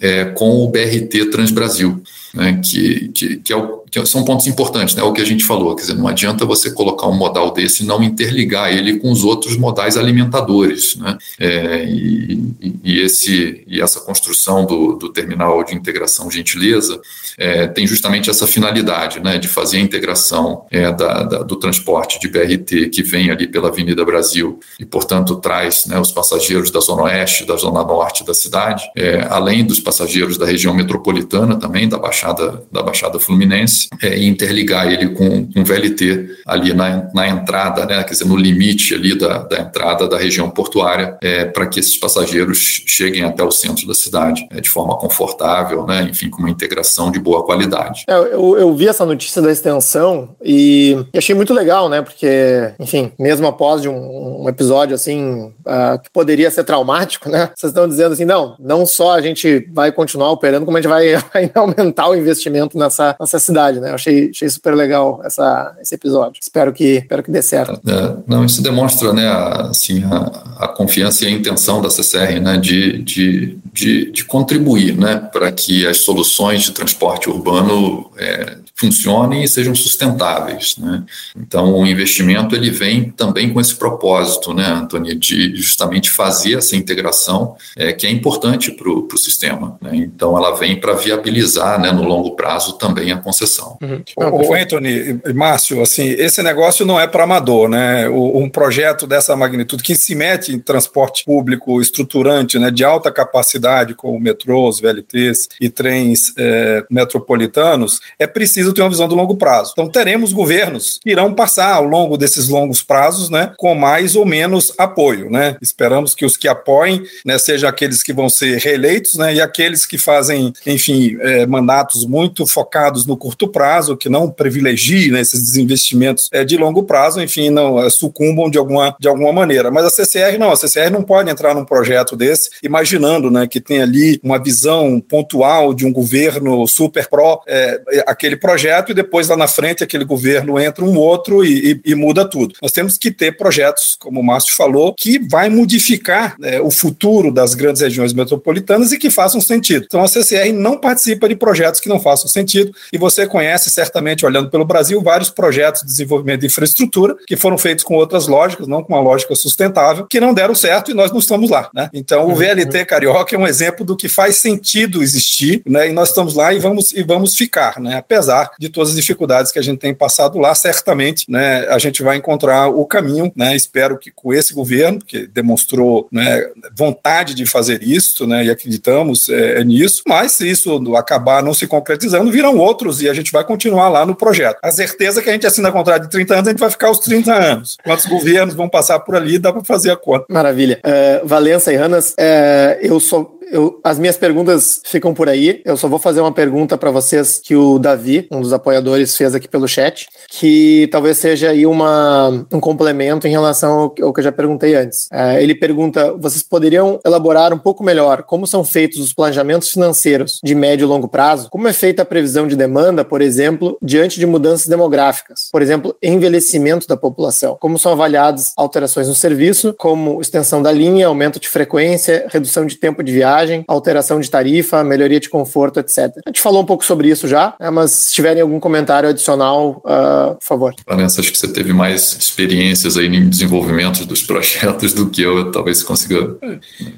[0.00, 2.02] é, com o BRT Transbrasil
[2.32, 5.74] né, que, que, que, é o, são pontos importantes, né, o que a gente falou,
[5.74, 9.24] quer dizer, não adianta você colocar um modal desse e não interligar ele com os
[9.24, 15.74] outros modais alimentadores, né, é, e, e, esse, e essa construção do, do terminal de
[15.74, 17.00] integração gentileza
[17.36, 22.20] é, tem justamente essa finalidade, né, de fazer a integração é, da, da, do transporte
[22.20, 26.80] de BRT que vem ali pela Avenida Brasil e, portanto, traz né, os passageiros da
[26.80, 31.88] Zona Oeste, da Zona Norte da cidade, é, além dos passageiros da região metropolitana também,
[31.88, 37.28] da Baixa Baixada, da Baixada Fluminense é, interligar ele com, com VLT ali na, na
[37.28, 41.66] entrada, né, quer dizer, no limite ali da, da entrada da região portuária, é, para
[41.66, 46.30] que esses passageiros cheguem até o centro da cidade é, de forma confortável, né, enfim,
[46.30, 48.04] com uma integração de boa qualidade.
[48.08, 52.72] É, eu, eu vi essa notícia da extensão e, e, achei muito legal, né, porque,
[52.78, 57.70] enfim, mesmo após de um, um episódio assim, uh, que poderia ser traumático, né, vocês
[57.70, 61.14] estão dizendo assim, não, não só a gente vai continuar operando, como a gente vai
[61.34, 63.90] ainda aumentar o investimento nessa, nessa cidade, né?
[63.90, 66.40] Eu achei, achei super legal essa, esse episódio.
[66.40, 67.80] Espero que, espero que dê certo.
[67.88, 72.40] É, não, isso demonstra, né, a, assim, a, a, confiança e a intenção da CCR,
[72.40, 78.56] né, de, de, de, de contribuir, né, para que as soluções de transporte urbano é,
[78.78, 81.02] funcionem e sejam sustentáveis, né?
[81.36, 86.76] Então, o investimento ele vem também com esse propósito, né, Antônio, de justamente fazer essa
[86.76, 89.76] integração é, que é importante para o sistema.
[89.82, 89.96] Né?
[89.96, 93.76] Então, ela vem para viabilizar, né, no longo prazo também a concessão.
[93.82, 94.02] Uhum.
[94.16, 98.08] O, o Anthony, Márcio, assim, esse negócio não é para amador, né?
[98.08, 103.10] O, um projeto dessa magnitude que se mete em transporte público estruturante, né, de alta
[103.10, 109.36] capacidade, como metrôs, VLTs e trens é, metropolitanos, é preciso ter uma visão do longo
[109.36, 109.72] prazo.
[109.72, 114.24] Então, teremos governos que irão passar ao longo desses longos prazos, né, com mais ou
[114.24, 115.56] menos apoio, né?
[115.60, 119.86] Esperamos que os que apoiem, né, sejam aqueles que vão ser reeleitos, né, e aqueles
[119.86, 125.42] que fazem, enfim, é, mandatos muito focados no curto prazo, que não privilegiem né, esses
[125.42, 129.70] desinvestimentos é, de longo prazo, enfim, não é, sucumbam de alguma, de alguma maneira.
[129.70, 133.60] Mas a CCR não, a CCR não pode entrar num projeto desse imaginando né, que
[133.60, 138.57] tem ali uma visão pontual de um governo super pró é, aquele projeto
[138.90, 142.54] e depois lá na frente aquele governo entra um outro e, e, e muda tudo.
[142.62, 147.32] Nós temos que ter projetos, como o Márcio falou, que vai modificar é, o futuro
[147.32, 149.84] das grandes regiões metropolitanas e que façam sentido.
[149.86, 152.72] Então a CCR não participa de projetos projetos que não façam sentido.
[152.92, 157.58] E você conhece certamente, olhando pelo Brasil, vários projetos de desenvolvimento de infraestrutura que foram
[157.58, 161.10] feitos com outras lógicas, não com uma lógica sustentável, que não deram certo e nós
[161.10, 161.68] não estamos lá.
[161.74, 161.90] Né?
[161.92, 162.34] Então, o uhum.
[162.34, 165.88] VLT Carioca é um exemplo do que faz sentido existir, né?
[165.88, 167.80] e nós estamos lá e vamos, e vamos ficar.
[167.80, 167.96] Né?
[167.96, 172.02] Apesar de todas as dificuldades que a gente tem passado lá, certamente né, a gente
[172.02, 173.32] vai encontrar o caminho.
[173.34, 173.56] Né?
[173.56, 176.46] Espero que com esse governo, que demonstrou né,
[176.76, 181.54] vontade de fazer isso, né, e acreditamos é, é, nisso, mas se isso acabar não
[181.54, 184.58] se concretizando, virão outros e a gente vai continuar lá no projeto.
[184.62, 186.98] A certeza que a gente assina contrato de 30 anos, a gente vai ficar os
[186.98, 187.76] 30 anos.
[187.84, 190.26] Quantos governos vão passar por ali, dá para fazer a conta.
[190.28, 190.80] Maravilha.
[190.84, 195.60] Uh, Valença e Ranas, uh, eu sou eu, as minhas perguntas ficam por aí.
[195.64, 199.34] Eu só vou fazer uma pergunta para vocês que o Davi, um dos apoiadores, fez
[199.34, 204.20] aqui pelo chat, que talvez seja aí uma, um complemento em relação ao, ao que
[204.20, 205.08] eu já perguntei antes.
[205.12, 210.40] É, ele pergunta: vocês poderiam elaborar um pouco melhor como são feitos os planejamentos financeiros
[210.42, 211.48] de médio e longo prazo?
[211.50, 215.48] Como é feita a previsão de demanda, por exemplo, diante de mudanças demográficas?
[215.50, 217.56] Por exemplo, envelhecimento da população.
[217.60, 222.76] Como são avaliadas alterações no serviço, como extensão da linha, aumento de frequência, redução de
[222.76, 223.37] tempo de viagem?
[223.38, 225.98] Viagem, alteração de tarifa, melhoria de conforto, etc.
[226.26, 229.82] A gente falou um pouco sobre isso já, né, mas se tiverem algum comentário adicional,
[229.84, 230.74] uh, por favor.
[230.86, 235.50] Vanessa, acho que você teve mais experiências aí em desenvolvimento dos projetos do que eu,
[235.50, 236.36] talvez consiga.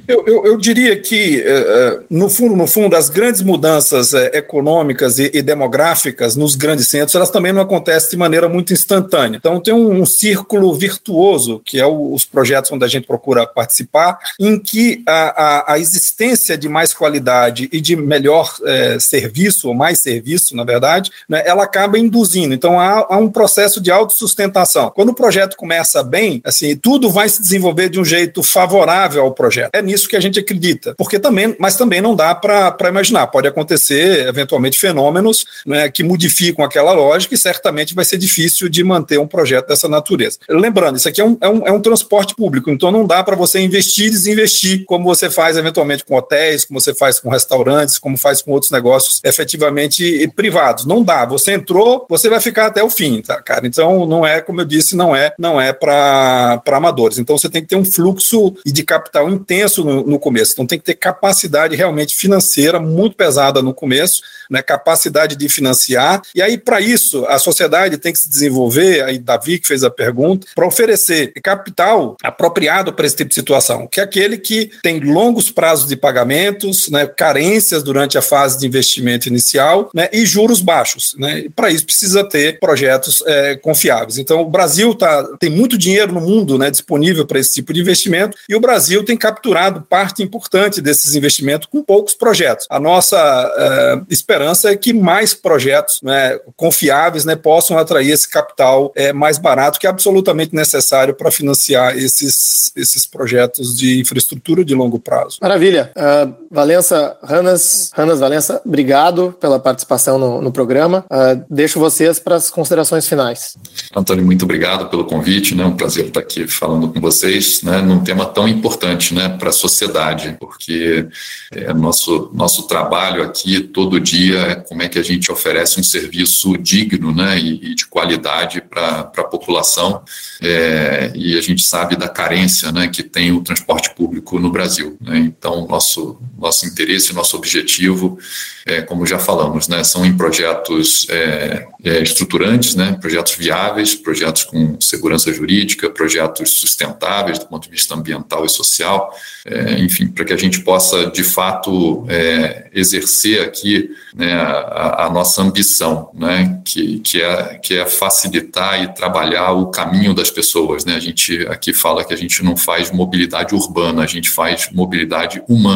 [0.08, 5.18] Eu, eu, eu diria que, uh, no fundo, no fundo, as grandes mudanças uh, econômicas
[5.18, 9.36] e, e, demográficas nos grandes centros, elas também não acontecem de maneira muito instantânea.
[9.36, 13.46] Então, tem um, um círculo virtuoso, que é o, os projetos onde a gente procura
[13.46, 19.68] participar, em que a, a, a existência de mais qualidade e de melhor é, serviço,
[19.68, 22.54] ou mais serviço, na verdade, né, ela acaba induzindo.
[22.54, 24.90] Então, há, há, um processo de autossustentação.
[24.90, 29.32] Quando o projeto começa bem, assim, tudo vai se desenvolver de um jeito favorável ao
[29.32, 29.70] projeto.
[29.72, 30.94] É nisso que a gente acredita.
[30.96, 33.26] Porque também, mas também não dá para imaginar.
[33.28, 38.82] Pode acontecer, eventualmente, fenômenos né, que modificam aquela lógica e certamente vai ser difícil de
[38.82, 40.38] manter um projeto dessa natureza.
[40.48, 43.36] Lembrando, isso aqui é um, é um, é um transporte público, então não dá para
[43.36, 47.98] você investir e desinvestir como você faz eventualmente com hotéis, como você faz com restaurantes,
[47.98, 50.86] como faz com outros negócios efetivamente privados.
[50.86, 51.24] Não dá.
[51.26, 53.66] Você entrou, você vai ficar até o fim, tá, cara?
[53.66, 57.18] Então não é, como eu disse, não é, não é para amadores.
[57.18, 60.52] Então você tem que ter um fluxo de capital intenso no, no começo.
[60.52, 64.62] Então tem que ter capacidade realmente financeira muito pesada no começo, né?
[64.62, 66.22] Capacidade de financiar.
[66.34, 69.02] E aí para isso a sociedade tem que se desenvolver.
[69.04, 73.86] Aí Davi que fez a pergunta para oferecer capital apropriado para esse tipo de situação,
[73.86, 78.58] que é aquele que tem longos prazos de pagamento pagamentos, né, carências durante a fase
[78.58, 81.14] de investimento inicial né, e juros baixos.
[81.16, 81.44] Né?
[81.54, 84.18] Para isso precisa ter projetos é, confiáveis.
[84.18, 87.80] Então, o Brasil tá, tem muito dinheiro no mundo né, disponível para esse tipo de
[87.80, 92.66] investimento e o Brasil tem capturado parte importante desses investimentos com poucos projetos.
[92.68, 93.16] A nossa
[93.56, 99.38] é, esperança é que mais projetos né, confiáveis né, possam atrair esse capital é, mais
[99.38, 105.38] barato, que é absolutamente necessário para financiar esses, esses projetos de infraestrutura de longo prazo.
[105.40, 105.89] Maravilha.
[105.96, 111.04] Uh, Valença, Ranas, Ranas Valença, obrigado pela participação no, no programa.
[111.10, 113.56] Uh, deixo vocês para as considerações finais.
[113.94, 115.64] Antônio, muito obrigado pelo convite, né?
[115.64, 117.80] Um prazer estar aqui falando com vocês, né?
[117.80, 119.28] Num tema tão importante, né?
[119.28, 121.06] Para a sociedade, porque
[121.52, 125.82] é, nosso nosso trabalho aqui todo dia é como é que a gente oferece um
[125.82, 127.38] serviço digno, né?
[127.38, 130.02] E, e de qualidade para a população.
[130.42, 132.88] É, e a gente sabe da carência, né?
[132.88, 134.96] Que tem o transporte público no Brasil.
[135.00, 135.18] Né?
[135.18, 138.18] Então, nosso nosso, interesse, nosso objetivo,
[138.66, 144.44] é, como já falamos, né, são em projetos é, é, estruturantes, né, projetos viáveis, projetos
[144.44, 149.14] com segurança jurídica, projetos sustentáveis do ponto de vista ambiental e social,
[149.44, 155.10] é, enfim, para que a gente possa, de fato, é, exercer aqui né, a, a,
[155.10, 160.84] nossa ambição, né, que, que, é, que é facilitar e trabalhar o caminho das pessoas.
[160.84, 160.94] Né?
[160.94, 165.42] A gente aqui fala que a gente não faz mobilidade urbana, a gente faz mobilidade
[165.48, 165.69] humana.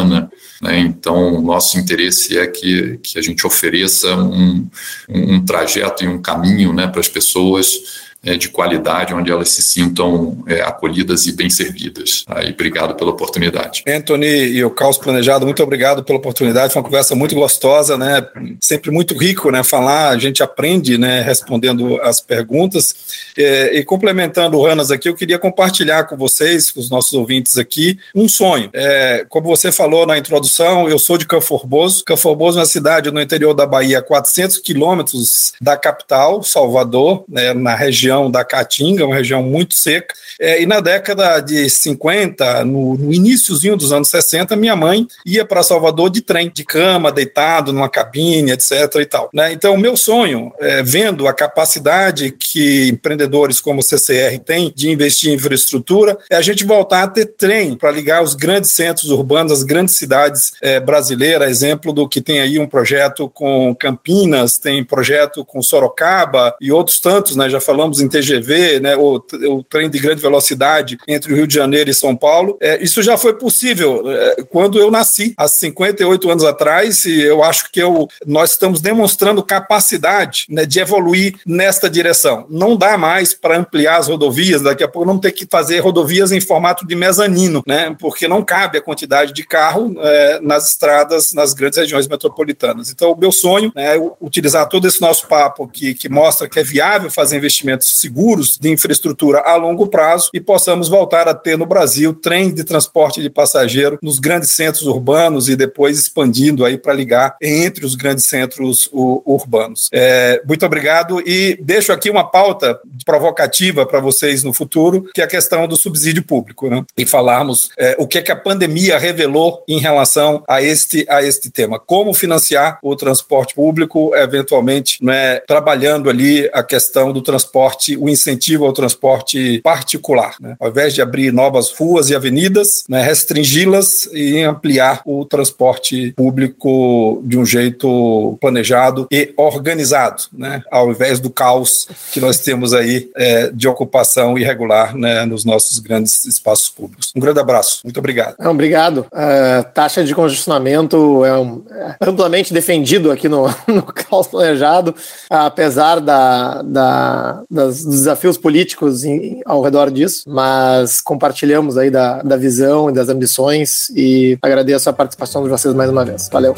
[0.62, 0.78] Né?
[0.80, 4.66] Então, nosso interesse é que, que a gente ofereça um,
[5.08, 9.62] um trajeto e um caminho né, para as pessoas é, de qualidade, onde elas se
[9.62, 12.24] sintam é, acolhidas e bem servidas.
[12.26, 13.82] Aí, obrigado pela oportunidade.
[13.86, 16.72] Anthony e o Caos Planejado, muito obrigado pela oportunidade.
[16.72, 18.26] Foi uma conversa muito gostosa, né?
[18.60, 19.62] Sempre muito rico, né?
[19.62, 21.20] Falar, a gente aprende, né?
[21.20, 22.94] Respondendo as perguntas.
[23.36, 27.58] É, e complementando o Ranas aqui, eu queria compartilhar com vocês, com os nossos ouvintes
[27.58, 28.70] aqui, um sonho.
[28.72, 32.04] É, como você falou na introdução, eu sou de Canforboso.
[32.04, 37.52] Canforboso é uma cidade no interior da Bahia, a 400 quilômetros da capital, Salvador, né?
[37.52, 42.64] na região região da Caatinga, uma região muito seca, é, e na década de 50,
[42.64, 47.12] no, no iníciozinho dos anos 60, minha mãe ia para Salvador de trem, de cama,
[47.12, 48.72] deitado numa cabine, etc.
[49.00, 49.30] e tal.
[49.32, 49.52] Né?
[49.52, 54.90] Então, o meu sonho, é, vendo a capacidade que empreendedores como o CCR têm de
[54.90, 59.10] investir em infraestrutura, é a gente voltar a ter trem para ligar os grandes centros
[59.10, 64.58] urbanos, as grandes cidades é, brasileiras, exemplo do que tem aí um projeto com Campinas,
[64.58, 67.48] tem projeto com Sorocaba e outros tantos, né?
[67.48, 68.96] Já falamos em TGV, né?
[68.96, 72.56] O, o trem de grande velocidade entre o Rio de Janeiro e São Paulo.
[72.60, 77.42] É, isso já foi possível é, quando eu nasci, há 58 anos atrás, e eu
[77.42, 82.46] acho que eu, nós estamos demonstrando capacidade né, de evoluir nesta direção.
[82.48, 86.32] Não dá mais para ampliar as rodovias, daqui a pouco não ter que fazer rodovias
[86.32, 87.94] em formato de mezanino, né?
[87.98, 92.90] Porque não cabe a quantidade de carro é, nas estradas, nas grandes regiões metropolitanas.
[92.90, 96.62] Então, o meu sonho é utilizar todo esse nosso papo que, que mostra que é
[96.62, 97.40] viável fazer
[97.84, 102.52] investimentos seguros de infraestrutura a longo prazo e possamos voltar a ter no Brasil trem
[102.52, 107.84] de transporte de passageiro nos grandes centros urbanos e depois expandindo aí para ligar entre
[107.84, 109.88] os grandes centros urbanos.
[109.92, 115.24] É, muito obrigado e deixo aqui uma pauta provocativa para vocês no futuro, que é
[115.24, 116.84] a questão do subsídio público, né?
[116.96, 121.22] E falarmos é, o que, é que a pandemia revelou em relação a este, a
[121.22, 121.78] este tema.
[121.78, 128.64] Como financiar o transporte público, eventualmente, né, trabalhando ali a questão do transporte, o incentivo
[128.64, 130.34] ao transporte particular.
[130.40, 130.56] Né?
[130.58, 137.22] Ao invés de abrir novas ruas e avenidas, né, restringi-las e ampliar o transporte público
[137.24, 140.62] de um jeito planejado e organizado, né?
[140.70, 145.78] ao invés do caos que nós temos aí é, de ocupação irregular né, nos nossos
[145.78, 147.12] grandes espaços públicos.
[147.14, 147.80] Um grande abraço.
[147.84, 148.36] Muito obrigado.
[148.38, 149.06] Não, obrigado.
[149.12, 154.94] A taxa de congestionamento é, um, é amplamente defendido aqui no, no caos planejado,
[155.28, 162.22] apesar da, da, das, dos desafios políticos em, ao redor disso, mas compartilhamos aí da,
[162.22, 166.28] da visão e das ambições e agradeço a participação de vocês mais uma vez.
[166.32, 166.54] Valeu.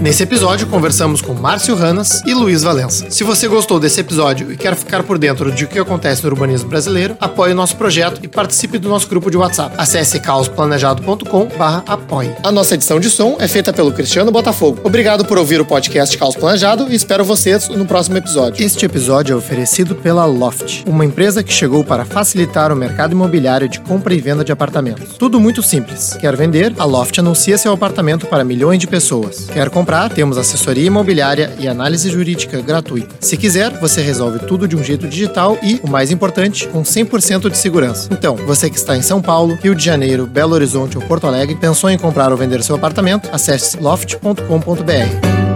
[0.00, 3.10] Nesse episódio, conversamos com Márcio Ranas e Luiz Valença.
[3.10, 6.30] Se você gostou desse episódio e quer ficar por dentro de o que acontece no
[6.30, 9.74] urbanismo brasileiro, apoie o nosso projeto e participe do nosso grupo de WhatsApp.
[9.76, 11.48] Acesse caosplanejado.com
[11.84, 12.32] apoie.
[12.44, 14.78] A nossa edição de som é feita pelo Cristiano Botafogo.
[14.84, 18.64] Obrigado por ouvir o podcast Caos Planejado e espero vocês no próximo episódio.
[18.64, 23.68] Este episódio é oferecido pela Loft, uma empresa que chegou para facilitar o mercado imobiliário
[23.68, 25.16] de compra e venda de apartamentos.
[25.18, 26.16] Tudo muito simples.
[26.20, 26.72] Quer vender?
[26.78, 29.46] A Loft anuncia seu apartamento para milhões de pessoas.
[29.52, 29.87] Quer comprar?
[29.88, 33.14] Comprar, temos assessoria imobiliária e análise jurídica gratuita.
[33.20, 37.48] Se quiser, você resolve tudo de um jeito digital e, o mais importante, com 100%
[37.48, 38.10] de segurança.
[38.12, 41.56] Então, você que está em São Paulo, Rio de Janeiro, Belo Horizonte ou Porto Alegre,
[41.56, 43.30] pensou em comprar ou vender seu apartamento?
[43.32, 45.47] Acesse loft.com.br.